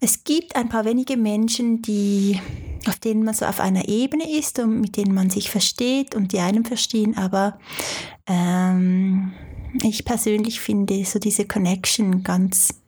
es 0.00 0.24
gibt 0.24 0.56
ein 0.56 0.68
paar 0.68 0.84
wenige 0.84 1.16
Menschen, 1.16 1.82
die 1.82 2.40
auf 2.86 2.98
denen 2.98 3.24
man 3.24 3.32
so 3.32 3.46
auf 3.46 3.60
einer 3.60 3.88
Ebene 3.88 4.30
ist 4.38 4.58
und 4.58 4.78
mit 4.78 4.98
denen 4.98 5.14
man 5.14 5.30
sich 5.30 5.48
versteht 5.48 6.14
und 6.14 6.32
die 6.32 6.40
einen 6.40 6.66
verstehen, 6.66 7.16
aber 7.16 7.58
ähm, 8.26 9.32
ich 9.82 10.04
persönlich 10.04 10.60
finde 10.60 11.02
so 11.06 11.18
diese 11.18 11.46
Connection 11.46 12.22
ganz 12.22 12.83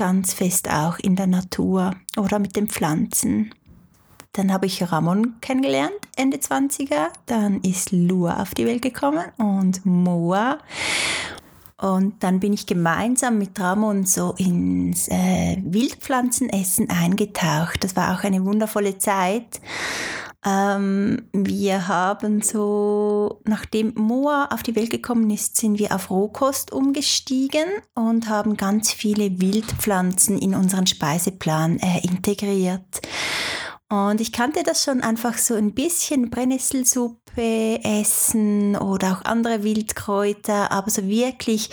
ganz 0.00 0.32
fest 0.32 0.70
auch 0.70 0.98
in 0.98 1.14
der 1.14 1.26
Natur 1.26 1.94
oder 2.16 2.38
mit 2.38 2.56
den 2.56 2.68
Pflanzen. 2.68 3.54
Dann 4.32 4.50
habe 4.50 4.64
ich 4.64 4.90
Ramon 4.90 5.38
kennengelernt, 5.42 5.92
Ende 6.16 6.38
20er. 6.38 7.08
Dann 7.26 7.60
ist 7.60 7.92
Lua 7.92 8.40
auf 8.40 8.54
die 8.54 8.64
Welt 8.64 8.80
gekommen 8.80 9.26
und 9.36 9.84
Moa. 9.84 10.56
Und 11.76 12.22
dann 12.22 12.40
bin 12.40 12.54
ich 12.54 12.64
gemeinsam 12.64 13.36
mit 13.36 13.60
Ramon 13.60 14.06
so 14.06 14.32
ins 14.38 15.06
äh, 15.08 15.58
Wildpflanzenessen 15.62 16.88
eingetaucht. 16.88 17.84
Das 17.84 17.94
war 17.94 18.14
auch 18.14 18.24
eine 18.24 18.42
wundervolle 18.46 18.96
Zeit. 18.96 19.60
Ähm, 20.44 21.28
wir 21.32 21.86
haben 21.88 22.40
so, 22.40 23.40
nachdem 23.44 23.92
Moa 23.94 24.48
auf 24.50 24.62
die 24.62 24.74
Welt 24.74 24.90
gekommen 24.90 25.28
ist, 25.30 25.56
sind 25.56 25.78
wir 25.78 25.94
auf 25.94 26.10
Rohkost 26.10 26.72
umgestiegen 26.72 27.66
und 27.94 28.28
haben 28.28 28.56
ganz 28.56 28.92
viele 28.92 29.40
Wildpflanzen 29.40 30.38
in 30.38 30.54
unseren 30.54 30.86
Speiseplan 30.86 31.78
äh, 31.78 32.00
integriert. 32.06 33.02
Und 33.90 34.20
ich 34.20 34.32
kannte 34.32 34.62
das 34.62 34.84
schon 34.84 35.02
einfach 35.02 35.36
so 35.36 35.54
ein 35.54 35.74
bisschen 35.74 36.30
Brennnesselsuppe 36.30 37.80
essen 37.82 38.76
oder 38.76 39.12
auch 39.12 39.24
andere 39.24 39.64
Wildkräuter, 39.64 40.70
aber 40.70 40.90
so 40.90 41.06
wirklich 41.08 41.70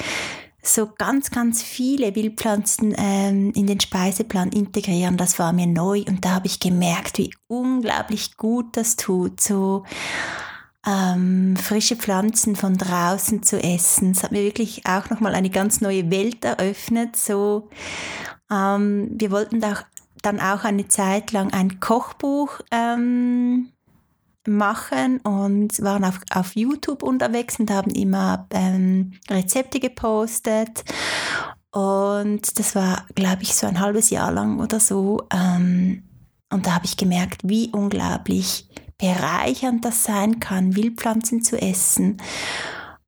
so 0.68 0.90
ganz, 0.98 1.32
ganz 1.32 1.64
viele 1.64 2.16
Wildpflanzen 2.16 2.94
ähm, 2.98 3.52
in 3.56 3.68
den 3.68 3.80
Speiseplan 3.80 4.52
integrieren, 4.52 5.18
das 5.18 5.40
war 5.40 5.54
mir 5.54 5.68
neu 5.68 6.04
und 6.08 6.26
da 6.26 6.36
habe 6.36 6.48
ich 6.48 6.60
gemerkt, 6.60 7.18
wie 7.18 7.34
unglaublich 7.48 8.38
gut 8.38 8.78
das 8.78 8.96
tut, 8.96 9.42
so 9.42 9.84
ähm, 10.86 11.56
frische 11.58 11.96
Pflanzen 11.96 12.56
von 12.56 12.78
draußen 12.78 13.44
zu 13.44 13.62
essen. 13.62 14.12
Es 14.12 14.24
hat 14.24 14.32
mir 14.32 14.44
wirklich 14.44 14.86
auch 14.86 15.10
nochmal 15.10 15.36
eine 15.36 15.50
ganz 15.50 15.82
neue 15.82 16.10
Welt 16.10 16.46
eröffnet. 16.46 17.16
So, 17.16 17.70
ähm, 18.52 19.10
wir 19.12 19.32
wollten 19.32 19.64
auch, 19.64 19.84
dann 20.22 20.40
auch 20.40 20.64
eine 20.64 20.88
Zeit 20.88 21.32
lang 21.32 21.52
ein 21.54 21.80
Kochbuch 21.80 22.62
ähm, 22.72 23.70
machen 24.48 25.20
und 25.20 25.82
waren 25.82 26.04
auf, 26.04 26.20
auf 26.32 26.56
YouTube 26.56 27.04
unterwegs 27.04 27.60
und 27.60 27.70
haben 27.72 27.92
immer 27.92 28.48
ähm, 28.52 29.14
Rezepte 29.30 29.80
gepostet. 29.80 30.84
Und 31.72 32.58
das 32.58 32.76
war, 32.76 33.06
glaube 33.14 33.44
ich, 33.44 33.56
so 33.56 33.68
ein 33.68 33.80
halbes 33.80 34.10
Jahr 34.10 34.32
lang 34.32 34.60
oder 34.60 34.80
so. 34.80 35.28
Ähm, 35.32 36.04
und 36.50 36.66
da 36.66 36.76
habe 36.76 36.86
ich 36.86 36.98
gemerkt, 36.98 37.42
wie 37.44 37.70
unglaublich 37.72 38.68
bereichernd 38.98 39.86
das 39.86 40.04
sein 40.04 40.40
kann, 40.40 40.76
Wildpflanzen 40.76 41.44
zu 41.44 41.62
essen. 41.62 42.18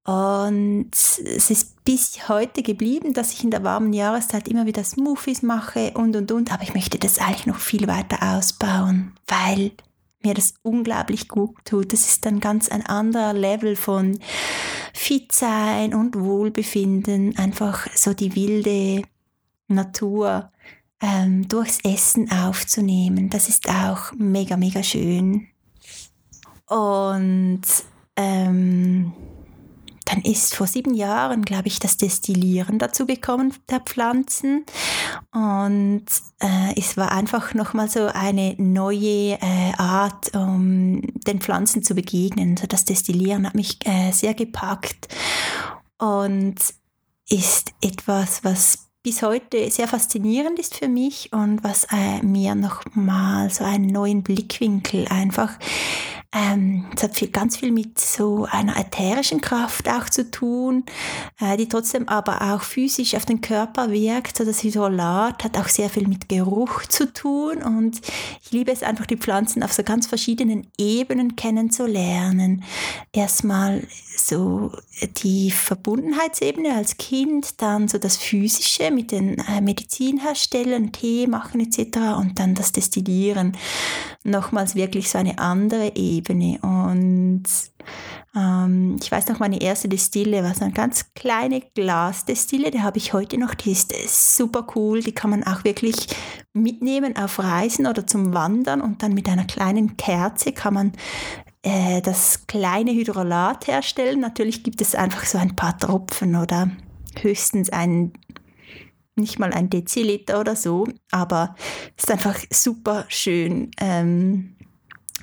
Und 0.05 0.89
es 0.91 1.49
ist 1.49 1.83
bis 1.83 2.27
heute 2.29 2.63
geblieben, 2.63 3.13
dass 3.13 3.33
ich 3.33 3.43
in 3.43 3.51
der 3.51 3.63
warmen 3.63 3.93
Jahreszeit 3.93 4.47
immer 4.47 4.65
wieder 4.65 4.83
Smoothies 4.83 5.43
mache 5.43 5.91
und 5.95 6.15
und 6.15 6.31
und. 6.31 6.51
Aber 6.51 6.63
ich 6.63 6.73
möchte 6.73 6.97
das 6.97 7.19
eigentlich 7.19 7.45
noch 7.45 7.59
viel 7.59 7.87
weiter 7.87 8.35
ausbauen, 8.35 9.13
weil 9.27 9.71
mir 10.21 10.33
das 10.33 10.53
unglaublich 10.61 11.27
gut 11.27 11.55
tut. 11.65 11.93
Das 11.93 12.07
ist 12.07 12.25
dann 12.25 12.39
ganz 12.39 12.69
ein 12.69 12.85
anderer 12.85 13.33
Level 13.33 13.75
von 13.75 14.19
Fit 14.93 15.31
sein 15.31 15.93
und 15.93 16.19
Wohlbefinden, 16.19 17.37
einfach 17.37 17.87
so 17.95 18.13
die 18.13 18.35
wilde 18.35 19.03
Natur 19.67 20.51
ähm, 21.01 21.47
durchs 21.47 21.79
Essen 21.83 22.31
aufzunehmen. 22.31 23.29
Das 23.29 23.47
ist 23.47 23.69
auch 23.69 24.11
mega, 24.17 24.57
mega 24.57 24.83
schön. 24.83 25.47
Und 26.67 27.61
ähm, 28.15 28.88
dann 30.09 30.21
ist 30.21 30.55
vor 30.55 30.65
sieben 30.67 30.93
Jahren, 30.93 31.43
glaube 31.43 31.67
ich, 31.67 31.79
das 31.79 31.97
Destillieren 31.97 32.79
dazu 32.79 33.05
gekommen 33.05 33.53
der 33.69 33.79
Pflanzen. 33.79 34.65
Und 35.31 36.05
äh, 36.39 36.73
es 36.75 36.97
war 36.97 37.11
einfach 37.11 37.53
nochmal 37.53 37.89
so 37.89 38.07
eine 38.07 38.55
neue 38.57 39.37
äh, 39.39 39.73
Art, 39.77 40.35
um 40.35 41.01
den 41.27 41.39
Pflanzen 41.39 41.83
zu 41.83 41.93
begegnen. 41.93 42.57
So 42.57 42.65
das 42.65 42.85
Destillieren 42.85 43.45
hat 43.45 43.55
mich 43.55 43.77
äh, 43.85 44.11
sehr 44.11 44.33
gepackt 44.33 45.07
und 45.99 46.55
ist 47.29 47.73
etwas, 47.81 48.43
was 48.43 48.89
bis 49.03 49.21
heute 49.21 49.69
sehr 49.69 49.87
faszinierend 49.87 50.59
ist 50.59 50.75
für 50.75 50.87
mich 50.87 51.31
und 51.31 51.63
was 51.63 51.85
äh, 51.91 52.21
mir 52.23 52.55
nochmal 52.55 53.49
so 53.49 53.63
einen 53.63 53.87
neuen 53.87 54.23
Blickwinkel 54.23 55.07
einfach 55.07 55.51
ähm, 56.31 56.85
es 56.95 57.01
hat 57.01 57.17
viel, 57.17 57.29
ganz 57.29 57.57
viel 57.57 57.71
mit 57.71 57.99
so 57.99 58.45
einer 58.45 58.77
ätherischen 58.77 59.41
Kraft 59.41 59.89
auch 59.89 60.07
zu 60.09 60.29
tun, 60.29 60.83
äh, 61.39 61.57
die 61.57 61.67
trotzdem 61.67 62.07
aber 62.07 62.53
auch 62.53 62.61
physisch 62.61 63.15
auf 63.15 63.25
den 63.25 63.41
Körper 63.41 63.89
wirkt. 63.91 64.37
So 64.37 64.45
das 64.45 64.61
Hydrolat 64.61 65.43
hat 65.43 65.57
auch 65.57 65.67
sehr 65.67 65.89
viel 65.89 66.07
mit 66.07 66.29
Geruch 66.29 66.83
zu 66.85 67.11
tun 67.11 67.63
und 67.63 67.99
ich 68.43 68.51
liebe 68.51 68.71
es 68.71 68.83
einfach, 68.83 69.07
die 69.07 69.17
Pflanzen 69.17 69.63
auf 69.63 69.73
so 69.73 69.81
ganz 69.81 70.05
verschiedenen 70.05 70.67
Ebenen 70.77 71.35
kennenzulernen. 71.35 72.63
Erstmal 73.11 73.87
so 74.15 74.71
die 75.23 75.49
Verbundenheitsebene 75.49 76.75
als 76.75 76.97
Kind, 76.97 77.61
dann 77.61 77.87
so 77.87 77.97
das 77.97 78.17
Physische 78.17 78.91
mit 78.91 79.11
den 79.11 79.39
äh, 79.39 79.61
Medizinherstellern, 79.61 80.91
Tee 80.91 81.25
machen 81.25 81.59
etc. 81.61 81.97
und 82.19 82.37
dann 82.37 82.53
das 82.53 82.71
Destillieren. 82.71 83.57
Nochmals 84.23 84.75
wirklich 84.75 85.09
so 85.09 85.17
eine 85.17 85.39
andere 85.39 85.87
Ebene. 86.19 86.59
Und 86.61 87.43
ähm, 88.35 88.97
ich 89.01 89.11
weiß 89.11 89.27
noch, 89.27 89.39
meine 89.39 89.61
erste 89.61 89.89
Destille 89.89 90.43
war 90.43 90.53
so 90.53 90.65
eine 90.65 90.73
ganz 90.73 91.13
kleine 91.15 91.61
Glasdestille, 91.61 92.71
die 92.71 92.81
habe 92.81 92.97
ich 92.97 93.13
heute 93.13 93.37
noch, 93.37 93.55
die 93.55 93.71
ist 93.71 94.37
super 94.37 94.67
cool, 94.75 95.01
die 95.01 95.13
kann 95.13 95.31
man 95.31 95.43
auch 95.43 95.63
wirklich 95.63 96.07
mitnehmen 96.53 97.15
auf 97.17 97.39
Reisen 97.39 97.87
oder 97.87 98.05
zum 98.05 98.33
Wandern 98.33 98.81
und 98.81 99.01
dann 99.01 99.13
mit 99.13 99.27
einer 99.27 99.45
kleinen 99.45 99.97
Kerze 99.97 100.51
kann 100.51 100.73
man 100.73 100.91
äh, 101.63 102.01
das 102.01 102.45
kleine 102.47 102.91
Hydrolat 102.91 103.67
herstellen. 103.67 104.19
Natürlich 104.19 104.63
gibt 104.63 104.81
es 104.81 104.95
einfach 104.95 105.25
so 105.25 105.37
ein 105.37 105.55
paar 105.55 105.77
Tropfen 105.77 106.35
oder 106.35 106.69
höchstens 107.21 107.69
ein, 107.69 108.13
nicht 109.15 109.39
mal 109.39 109.53
ein 109.53 109.69
Deziliter 109.69 110.39
oder 110.39 110.55
so, 110.55 110.87
aber 111.11 111.55
es 111.97 112.03
ist 112.03 112.11
einfach 112.11 112.37
super 112.51 113.05
schön. 113.09 113.71
Ähm, 113.79 114.55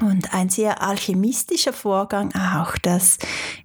und 0.01 0.35
ein 0.35 0.49
sehr 0.51 0.83
alchemistischer 0.83 1.73
Vorgang 1.73 2.35
auch, 2.35 2.77
das 2.79 3.19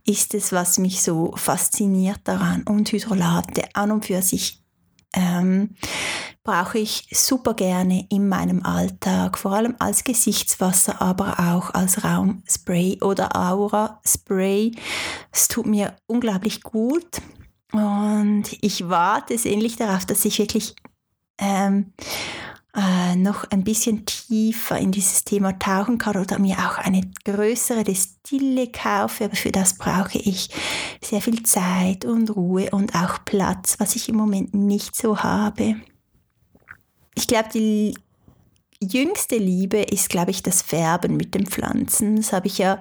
ist 0.05 0.33
es, 0.33 0.51
was 0.51 0.77
mich 0.77 1.01
so 1.01 1.33
fasziniert 1.35 2.21
daran. 2.23 2.63
Und 2.63 2.91
Hydrolate 2.91 3.63
an 3.73 3.91
und 3.91 4.05
für 4.05 4.21
sich 4.21 4.63
ähm, 5.13 5.75
brauche 6.43 6.79
ich 6.79 7.07
super 7.11 7.53
gerne 7.53 8.05
in 8.09 8.29
meinem 8.29 8.65
Alltag, 8.65 9.37
vor 9.37 9.53
allem 9.53 9.75
als 9.79 10.03
Gesichtswasser, 10.03 11.01
aber 11.01 11.39
auch 11.39 11.73
als 11.73 12.03
Raumspray 12.03 12.99
oder 13.01 13.35
Aura-Spray. 13.35 14.71
Es 15.31 15.47
tut 15.49 15.65
mir 15.65 15.95
unglaublich 16.07 16.63
gut 16.63 17.21
und 17.73 18.45
ich 18.61 18.87
warte 18.89 19.37
sehnlich 19.37 19.75
darauf, 19.75 20.05
dass 20.05 20.25
ich 20.25 20.39
wirklich 20.39 20.75
ähm, 21.37 21.93
äh, 22.75 23.15
noch 23.15 23.43
ein 23.51 23.63
bisschen 23.63 24.05
tiefer 24.05 24.77
in 24.77 24.91
dieses 24.91 25.25
Thema 25.25 25.59
tauchen 25.59 25.97
kann 25.97 26.15
oder 26.15 26.39
mir 26.39 26.57
auch 26.59 26.77
eine 26.77 27.01
größere 27.25 27.83
Destille 27.83 28.67
kaufe. 28.67 29.25
Aber 29.25 29.35
für 29.35 29.51
das 29.51 29.77
brauche 29.77 30.17
ich 30.17 30.49
sehr 31.03 31.21
viel 31.21 31.43
Zeit 31.43 32.05
und 32.05 32.33
Ruhe 32.35 32.69
und 32.71 32.95
auch 32.95 33.25
Platz, 33.25 33.75
was 33.79 33.95
ich 33.95 34.07
im 34.07 34.15
Moment 34.15 34.53
nicht 34.53 34.95
so 34.95 35.19
habe. 35.19 35.75
Ich 37.15 37.27
glaube, 37.27 37.49
die 37.53 37.93
jüngste 38.81 39.35
Liebe 39.37 39.79
ist, 39.79 40.09
glaube 40.09 40.31
ich, 40.31 40.41
das 40.41 40.61
Färben 40.61 41.17
mit 41.17 41.35
den 41.35 41.45
Pflanzen. 41.45 42.15
Das 42.15 42.33
habe 42.33 42.47
ich 42.47 42.57
ja 42.57 42.79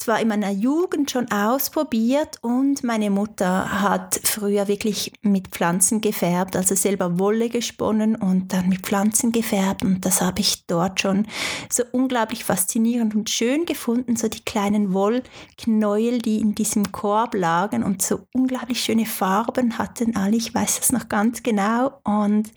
zwar 0.00 0.20
in 0.20 0.28
meiner 0.28 0.50
Jugend 0.50 1.10
schon 1.10 1.30
ausprobiert 1.30 2.38
und 2.40 2.82
meine 2.82 3.10
Mutter 3.10 3.82
hat 3.82 4.18
früher 4.24 4.66
wirklich 4.66 5.12
mit 5.22 5.48
Pflanzen 5.48 6.00
gefärbt, 6.00 6.56
also 6.56 6.74
selber 6.74 7.18
Wolle 7.18 7.50
gesponnen 7.50 8.16
und 8.16 8.52
dann 8.52 8.68
mit 8.68 8.80
Pflanzen 8.80 9.30
gefärbt 9.30 9.84
und 9.84 10.04
das 10.04 10.22
habe 10.22 10.40
ich 10.40 10.66
dort 10.66 11.00
schon 11.00 11.26
so 11.70 11.84
unglaublich 11.92 12.44
faszinierend 12.44 13.14
und 13.14 13.30
schön 13.30 13.66
gefunden, 13.66 14.16
so 14.16 14.28
die 14.28 14.44
kleinen 14.44 14.94
Wollknäuel, 14.94 16.18
die 16.18 16.40
in 16.40 16.54
diesem 16.54 16.90
Korb 16.92 17.34
lagen 17.34 17.84
und 17.84 18.02
so 18.02 18.20
unglaublich 18.32 18.82
schöne 18.82 19.06
Farben 19.06 19.78
hatten 19.78 20.16
alle, 20.16 20.36
ich 20.36 20.54
weiß 20.54 20.80
das 20.80 20.92
noch 20.92 21.08
ganz 21.08 21.42
genau. 21.42 22.00
Und 22.04 22.50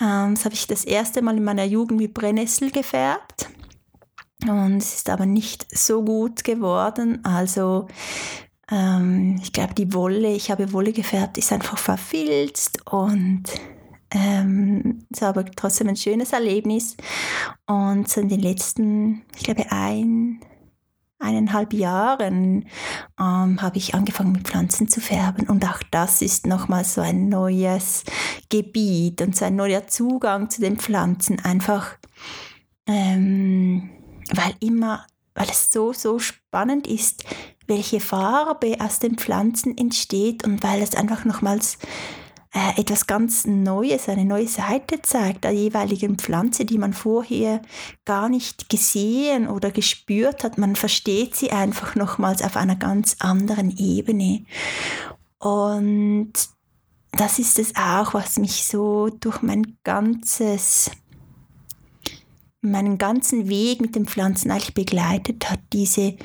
Ähm, 0.00 0.34
das 0.34 0.44
habe 0.46 0.54
ich 0.54 0.66
das 0.66 0.84
erste 0.84 1.20
Mal 1.20 1.36
in 1.36 1.44
meiner 1.44 1.64
Jugend 1.64 2.00
mit 2.00 2.14
Brennnessel 2.14 2.70
gefärbt. 2.70 3.50
Und 4.48 4.78
es 4.78 4.94
ist 4.94 5.10
aber 5.10 5.26
nicht 5.26 5.66
so 5.76 6.04
gut 6.04 6.44
geworden. 6.44 7.24
Also 7.24 7.88
ähm, 8.70 9.38
ich 9.42 9.52
glaube, 9.52 9.74
die 9.74 9.92
Wolle, 9.92 10.32
ich 10.32 10.50
habe 10.50 10.72
Wolle 10.72 10.92
gefärbt, 10.92 11.38
ist 11.38 11.52
einfach 11.52 11.78
verfilzt 11.78 12.86
und 12.90 13.44
ähm, 14.12 15.06
es 15.10 15.22
war 15.22 15.30
aber 15.30 15.44
trotzdem 15.44 15.88
ein 15.88 15.96
schönes 15.96 16.32
Erlebnis. 16.32 16.96
Und 17.66 18.08
so 18.08 18.20
in 18.20 18.28
den 18.28 18.40
letzten, 18.40 19.22
ich 19.36 19.44
glaube, 19.44 19.66
ein, 19.70 20.40
eineinhalb 21.18 21.72
Jahren 21.72 22.66
ähm, 23.18 23.62
habe 23.62 23.76
ich 23.76 23.94
angefangen 23.94 24.32
mit 24.32 24.48
Pflanzen 24.48 24.88
zu 24.88 25.00
färben. 25.00 25.48
Und 25.48 25.64
auch 25.64 25.82
das 25.90 26.22
ist 26.22 26.46
nochmal 26.46 26.84
so 26.84 27.00
ein 27.00 27.28
neues 27.28 28.04
Gebiet 28.48 29.22
und 29.22 29.36
so 29.36 29.44
ein 29.44 29.56
neuer 29.56 29.86
Zugang 29.86 30.50
zu 30.50 30.60
den 30.60 30.78
Pflanzen. 30.78 31.38
Einfach, 31.40 31.96
ähm, 32.86 33.90
weil 34.34 34.54
immer, 34.60 35.06
weil 35.34 35.48
es 35.48 35.72
so, 35.72 35.92
so 35.92 36.18
spannend 36.18 36.86
ist, 36.86 37.24
welche 37.66 38.00
Farbe 38.00 38.76
aus 38.80 38.98
den 38.98 39.16
Pflanzen 39.16 39.76
entsteht 39.76 40.44
und 40.44 40.62
weil 40.62 40.82
es 40.82 40.94
einfach 40.94 41.24
nochmals 41.24 41.78
äh, 42.52 42.80
etwas 42.80 43.06
ganz 43.06 43.46
Neues, 43.46 44.08
eine 44.08 44.24
neue 44.24 44.48
Seite 44.48 45.00
zeigt 45.02 45.44
der 45.44 45.52
jeweiligen 45.52 46.18
Pflanze, 46.18 46.64
die 46.64 46.78
man 46.78 46.92
vorher 46.92 47.62
gar 48.04 48.28
nicht 48.28 48.68
gesehen 48.68 49.46
oder 49.46 49.70
gespürt 49.70 50.42
hat. 50.42 50.58
Man 50.58 50.74
versteht 50.74 51.36
sie 51.36 51.52
einfach 51.52 51.94
nochmals 51.94 52.42
auf 52.42 52.56
einer 52.56 52.74
ganz 52.74 53.16
anderen 53.20 53.76
Ebene. 53.78 54.44
Und 55.38 56.32
das 57.12 57.38
ist 57.38 57.58
es 57.60 57.76
auch, 57.76 58.14
was 58.14 58.36
mich 58.38 58.66
so 58.66 59.08
durch 59.08 59.42
mein 59.42 59.76
ganzes 59.84 60.90
meinen 62.60 62.98
ganzen 62.98 63.48
Weg 63.48 63.80
mit 63.80 63.94
den 63.94 64.06
Pflanzen 64.06 64.50
eigentlich 64.50 64.74
begleitet 64.74 65.50
hat, 65.50 65.60
diese 65.72 66.16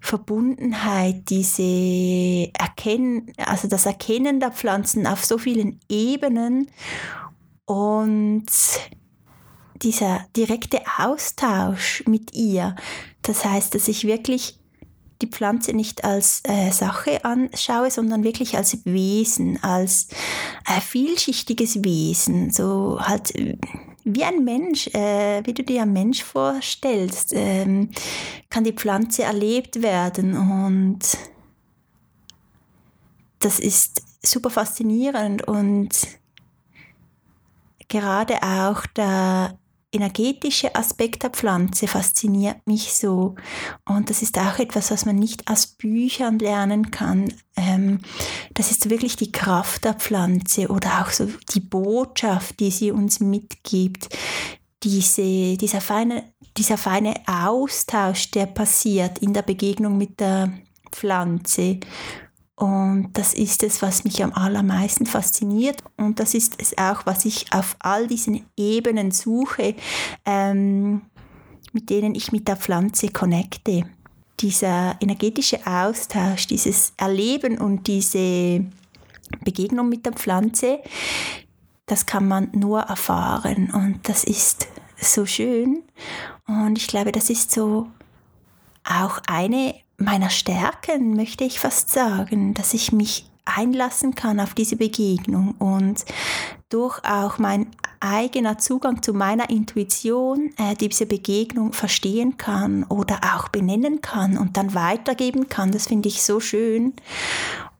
Verbundenheit, 0.00 1.28
diese 1.28 2.50
Erkennen, 2.54 3.32
also 3.36 3.68
das 3.68 3.84
Erkennen 3.84 4.40
der 4.40 4.52
Pflanzen 4.52 5.06
auf 5.06 5.24
so 5.24 5.38
vielen 5.38 5.80
Ebenen 5.88 6.70
und 7.64 8.46
dieser 9.82 10.24
direkte 10.36 10.80
Austausch 10.98 12.02
mit 12.06 12.34
ihr. 12.34 12.74
Das 13.22 13.44
heißt, 13.44 13.74
dass 13.74 13.88
ich 13.88 14.04
wirklich 14.04 14.58
die 15.20 15.26
Pflanze 15.26 15.72
nicht 15.72 16.04
als 16.04 16.42
äh, 16.44 16.70
Sache 16.70 17.24
anschaue, 17.24 17.90
sondern 17.90 18.22
wirklich 18.22 18.56
als 18.56 18.84
Wesen, 18.84 19.62
als 19.62 20.08
äh, 20.64 20.80
vielschichtiges 20.80 21.82
Wesen, 21.82 22.50
so 22.50 23.00
halt 23.00 23.34
wie 24.14 24.24
ein 24.24 24.44
Mensch, 24.44 24.88
äh, 24.88 25.42
wie 25.44 25.54
du 25.54 25.62
dir 25.62 25.82
einen 25.82 25.92
Mensch 25.92 26.22
vorstellst, 26.22 27.32
ähm, 27.34 27.90
kann 28.50 28.64
die 28.64 28.72
Pflanze 28.72 29.24
erlebt 29.24 29.82
werden. 29.82 30.36
Und 30.36 31.18
das 33.40 33.60
ist 33.60 34.02
super 34.22 34.50
faszinierend 34.50 35.46
und 35.46 35.90
gerade 37.88 38.42
auch 38.42 38.84
der 38.86 39.57
energetische 39.90 40.74
Aspekt 40.74 41.22
der 41.22 41.30
Pflanze 41.30 41.88
fasziniert 41.88 42.66
mich 42.66 42.92
so. 42.92 43.36
Und 43.86 44.10
das 44.10 44.22
ist 44.22 44.38
auch 44.38 44.58
etwas, 44.58 44.90
was 44.90 45.06
man 45.06 45.16
nicht 45.16 45.50
aus 45.50 45.66
Büchern 45.66 46.38
lernen 46.38 46.90
kann. 46.90 47.32
Ähm, 47.56 48.00
das 48.54 48.70
ist 48.70 48.90
wirklich 48.90 49.16
die 49.16 49.32
Kraft 49.32 49.84
der 49.84 49.94
Pflanze 49.94 50.68
oder 50.68 51.02
auch 51.02 51.10
so 51.10 51.28
die 51.54 51.60
Botschaft, 51.60 52.60
die 52.60 52.70
sie 52.70 52.90
uns 52.90 53.20
mitgibt. 53.20 54.08
Diese, 54.82 55.56
dieser, 55.56 55.80
feine, 55.80 56.32
dieser 56.56 56.76
feine 56.76 57.14
Austausch, 57.26 58.30
der 58.30 58.46
passiert 58.46 59.18
in 59.18 59.32
der 59.32 59.42
Begegnung 59.42 59.96
mit 59.96 60.20
der 60.20 60.52
Pflanze. 60.92 61.80
Und 62.58 63.10
das 63.12 63.34
ist 63.34 63.62
es, 63.62 63.82
was 63.82 64.02
mich 64.02 64.20
am 64.24 64.32
allermeisten 64.32 65.06
fasziniert. 65.06 65.84
Und 65.96 66.18
das 66.18 66.34
ist 66.34 66.60
es 66.60 66.76
auch, 66.76 67.06
was 67.06 67.24
ich 67.24 67.52
auf 67.52 67.76
all 67.78 68.08
diesen 68.08 68.46
Ebenen 68.56 69.12
suche, 69.12 69.76
ähm, 70.24 71.02
mit 71.72 71.88
denen 71.88 72.16
ich 72.16 72.32
mit 72.32 72.48
der 72.48 72.56
Pflanze 72.56 73.10
connecte. 73.10 73.84
Dieser 74.40 74.96
energetische 75.00 75.64
Austausch, 75.64 76.48
dieses 76.48 76.94
Erleben 76.96 77.58
und 77.58 77.86
diese 77.86 78.64
Begegnung 79.44 79.88
mit 79.88 80.04
der 80.04 80.12
Pflanze, 80.14 80.80
das 81.86 82.06
kann 82.06 82.26
man 82.26 82.48
nur 82.52 82.80
erfahren. 82.80 83.70
Und 83.72 84.08
das 84.08 84.24
ist 84.24 84.66
so 84.96 85.26
schön. 85.26 85.84
Und 86.48 86.76
ich 86.76 86.88
glaube, 86.88 87.12
das 87.12 87.30
ist 87.30 87.52
so 87.52 87.86
auch 88.82 89.20
eine 89.28 89.76
meiner 89.98 90.30
Stärken, 90.30 91.14
möchte 91.14 91.44
ich 91.44 91.60
fast 91.60 91.90
sagen, 91.90 92.54
dass 92.54 92.72
ich 92.72 92.92
mich 92.92 93.28
einlassen 93.44 94.14
kann 94.14 94.40
auf 94.40 94.54
diese 94.54 94.76
Begegnung 94.76 95.54
und 95.58 96.04
durch 96.68 97.02
auch 97.04 97.38
mein 97.38 97.66
eigener 98.00 98.58
Zugang 98.58 99.02
zu 99.02 99.12
meiner 99.12 99.50
Intuition 99.50 100.52
äh, 100.58 100.74
diese 100.76 101.06
Begegnung 101.06 101.72
verstehen 101.72 102.36
kann 102.36 102.84
oder 102.84 103.20
auch 103.34 103.48
benennen 103.48 104.00
kann 104.02 104.38
und 104.38 104.56
dann 104.56 104.74
weitergeben 104.74 105.48
kann. 105.48 105.72
Das 105.72 105.88
finde 105.88 106.08
ich 106.08 106.22
so 106.22 106.40
schön. 106.40 106.92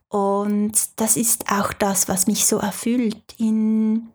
Und 0.09 0.73
das 0.95 1.15
ist 1.17 1.51
auch 1.51 1.71
das, 1.71 2.09
was 2.09 2.25
mich 2.25 2.45
so 2.45 2.57
erfüllt 2.57 3.35
in, 3.37 4.09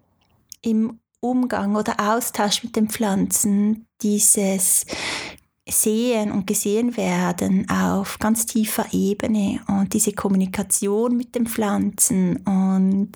im 0.60 0.98
Umgang 1.20 1.76
oder 1.76 2.00
Austausch 2.00 2.64
mit 2.64 2.74
den 2.76 2.88
Pflanzen, 2.88 3.86
dieses 4.02 4.84
sehen 5.68 6.30
und 6.30 6.46
gesehen 6.46 6.96
werden 6.96 7.68
auf 7.70 8.18
ganz 8.18 8.46
tiefer 8.46 8.86
Ebene 8.92 9.60
und 9.66 9.94
diese 9.94 10.12
Kommunikation 10.12 11.16
mit 11.16 11.34
den 11.34 11.46
Pflanzen 11.46 12.36
und 12.38 13.12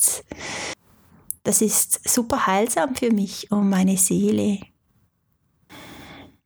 das 1.42 1.62
ist 1.62 2.08
super 2.08 2.46
heilsam 2.46 2.94
für 2.94 3.10
mich 3.10 3.50
und 3.50 3.68
meine 3.68 3.96
Seele. 3.96 4.60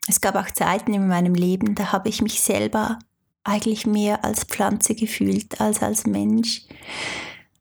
Es 0.08 0.20
gab 0.20 0.34
auch 0.34 0.50
Zeiten 0.50 0.92
in 0.94 1.06
meinem 1.06 1.34
Leben, 1.34 1.74
da 1.74 1.92
habe 1.92 2.08
ich 2.08 2.20
mich 2.20 2.40
selber 2.40 2.98
eigentlich 3.44 3.86
mehr 3.86 4.24
als 4.24 4.44
Pflanze 4.44 4.94
gefühlt 4.94 5.60
als 5.60 5.82
als 5.82 6.06
Mensch. 6.06 6.62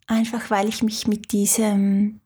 Einfach 0.08 0.50
weil 0.50 0.68
ich 0.68 0.84
mich 0.84 1.08
mit 1.08 1.32
diesem 1.32 2.22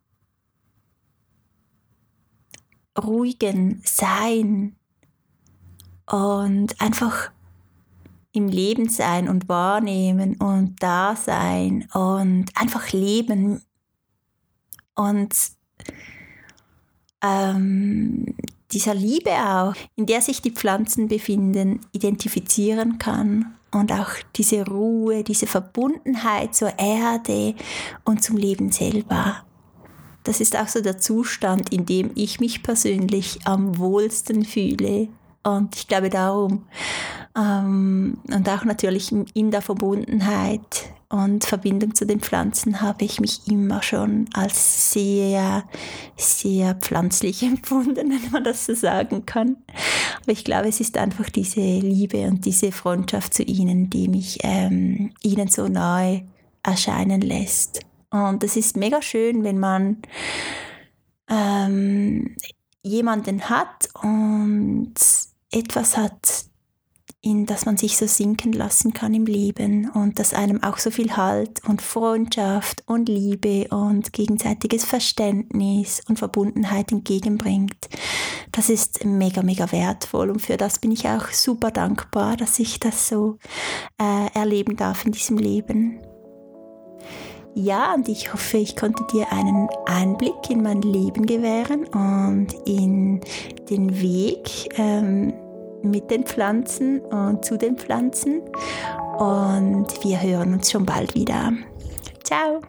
ruhigen 2.98 3.82
Sein 3.86 4.76
und 6.08 6.80
einfach 6.80 7.32
im 8.32 8.48
Leben 8.48 8.90
sein 8.90 9.30
und 9.30 9.48
wahrnehmen 9.48 10.36
und 10.36 10.76
da 10.80 11.16
sein 11.16 11.88
und 11.94 12.46
einfach 12.56 12.92
leben 12.92 13.62
und 14.94 15.34
ähm, 17.24 18.36
dieser 18.72 18.94
Liebe 18.94 19.32
auch, 19.32 19.74
in 19.96 20.06
der 20.06 20.22
sich 20.22 20.42
die 20.42 20.52
Pflanzen 20.52 21.08
befinden, 21.08 21.80
identifizieren 21.94 22.98
kann 22.98 23.56
und 23.72 23.92
auch 23.92 24.10
diese 24.36 24.66
Ruhe, 24.66 25.24
diese 25.24 25.48
Verbundenheit 25.48 26.56
zur 26.56 26.78
Erde 26.78 27.56
und 28.04 28.24
zum 28.24 28.38
Leben 28.38 28.72
selber. 28.72 29.44
Das 30.24 30.42
ist 30.42 30.58
auch 30.58 30.68
so 30.68 30.82
der 30.82 30.98
Zustand, 30.98 31.72
in 31.72 31.86
dem 31.86 32.12
ich 32.16 32.40
mich 32.40 32.64
persönlich 32.64 33.40
am 33.46 33.78
wohlsten 33.78 34.44
fühle 34.44 35.08
und 35.46 35.76
ich 35.76 35.88
glaube 35.88 36.10
darum, 36.10 36.66
ähm, 37.38 38.18
und 38.34 38.50
auch 38.50 38.66
natürlich 38.66 39.12
in 39.12 39.52
der 39.52 39.62
Verbundenheit 39.62 40.86
und 41.10 41.46
Verbindung 41.46 41.94
zu 41.94 42.06
den 42.06 42.20
Pflanzen 42.20 42.82
habe 42.82 43.06
ich 43.06 43.20
mich 43.20 43.48
immer 43.48 43.84
schon 43.84 44.28
als 44.34 44.92
sehr, 44.92 45.64
sehr 46.18 46.76
pflanzlich 46.76 47.44
empfunden, 47.44 48.10
wenn 48.10 48.32
man 48.32 48.44
das 48.44 48.66
so 48.66 48.74
sagen 48.74 49.26
kann. 49.26 49.58
Aber 50.24 50.32
ich 50.32 50.44
glaube, 50.44 50.68
es 50.68 50.80
ist 50.80 50.98
einfach 50.98 51.30
diese 51.30 51.62
Liebe 51.62 52.28
und 52.28 52.46
diese 52.46 52.72
Freundschaft 52.72 53.34
zu 53.34 53.44
ihnen, 53.44 53.90
die 53.90 54.08
mich 54.08 54.40
ähm, 54.42 55.14
ihnen 55.22 55.48
so 55.48 55.68
nahe 55.68 56.26
erscheinen 56.64 57.22
lässt. 57.22 57.82
Und 58.10 58.44
es 58.44 58.56
ist 58.56 58.78
mega 58.78 59.02
schön, 59.02 59.44
wenn 59.44 59.60
man 59.60 59.98
ähm, 61.30 62.36
jemanden 62.82 63.50
hat 63.50 63.90
und 64.02 64.96
etwas 65.56 65.98
hat, 65.98 66.46
in 67.22 67.48
das 67.48 67.66
man 67.66 67.76
sich 67.76 67.98
so 67.98 68.06
sinken 68.06 68.54
lassen 68.54 68.94
kann 68.94 69.16
im 69.16 69.26
Leben 69.26 69.90
und 69.90 70.20
das 70.20 70.36
einem 70.36 70.62
auch 70.62 70.78
so 70.78 70.92
viel 70.92 71.18
Halt 71.18 71.60
und 71.68 71.82
Freundschaft 71.82 72.84
und 72.86 73.10
Liebe 73.10 73.68
und 73.70 74.14
gegenseitiges 74.14 74.86
Verständnis 74.86 76.04
und 76.08 76.20
Verbundenheit 76.20 76.92
entgegenbringt. 76.92 77.90
Das 78.52 78.70
ist 78.70 79.06
mega, 79.06 79.42
mega 79.42 79.72
wertvoll 79.72 80.30
und 80.30 80.40
für 80.40 80.58
das 80.58 80.78
bin 80.78 80.92
ich 80.92 81.08
auch 81.08 81.30
super 81.30 81.72
dankbar, 81.72 82.38
dass 82.38 82.60
ich 82.60 82.80
das 82.80 83.08
so 83.08 83.40
äh, 84.00 84.28
erleben 84.38 84.76
darf 84.76 85.04
in 85.04 85.12
diesem 85.12 85.38
Leben. 85.38 86.00
Ja, 87.58 87.94
und 87.94 88.10
ich 88.10 88.34
hoffe, 88.34 88.58
ich 88.58 88.76
konnte 88.76 89.04
dir 89.14 89.32
einen 89.32 89.70
Einblick 89.86 90.50
in 90.50 90.62
mein 90.62 90.82
Leben 90.82 91.26
gewähren 91.26 91.86
und 91.86 92.48
in 92.66 93.22
den 93.70 94.02
Weg 94.02 94.70
ähm, 94.78 95.34
mit 95.86 96.12
den 96.12 96.24
Pflanzen 96.24 97.02
und 97.02 97.46
zu 97.46 97.58
den 97.58 97.78
Pflanzen. 97.78 98.42
Und 99.18 99.88
wir 100.04 100.22
hören 100.22 100.54
uns 100.54 100.72
schon 100.72 100.86
bald 100.86 101.16
wieder. 101.16 101.54
Ciao! 102.24 102.62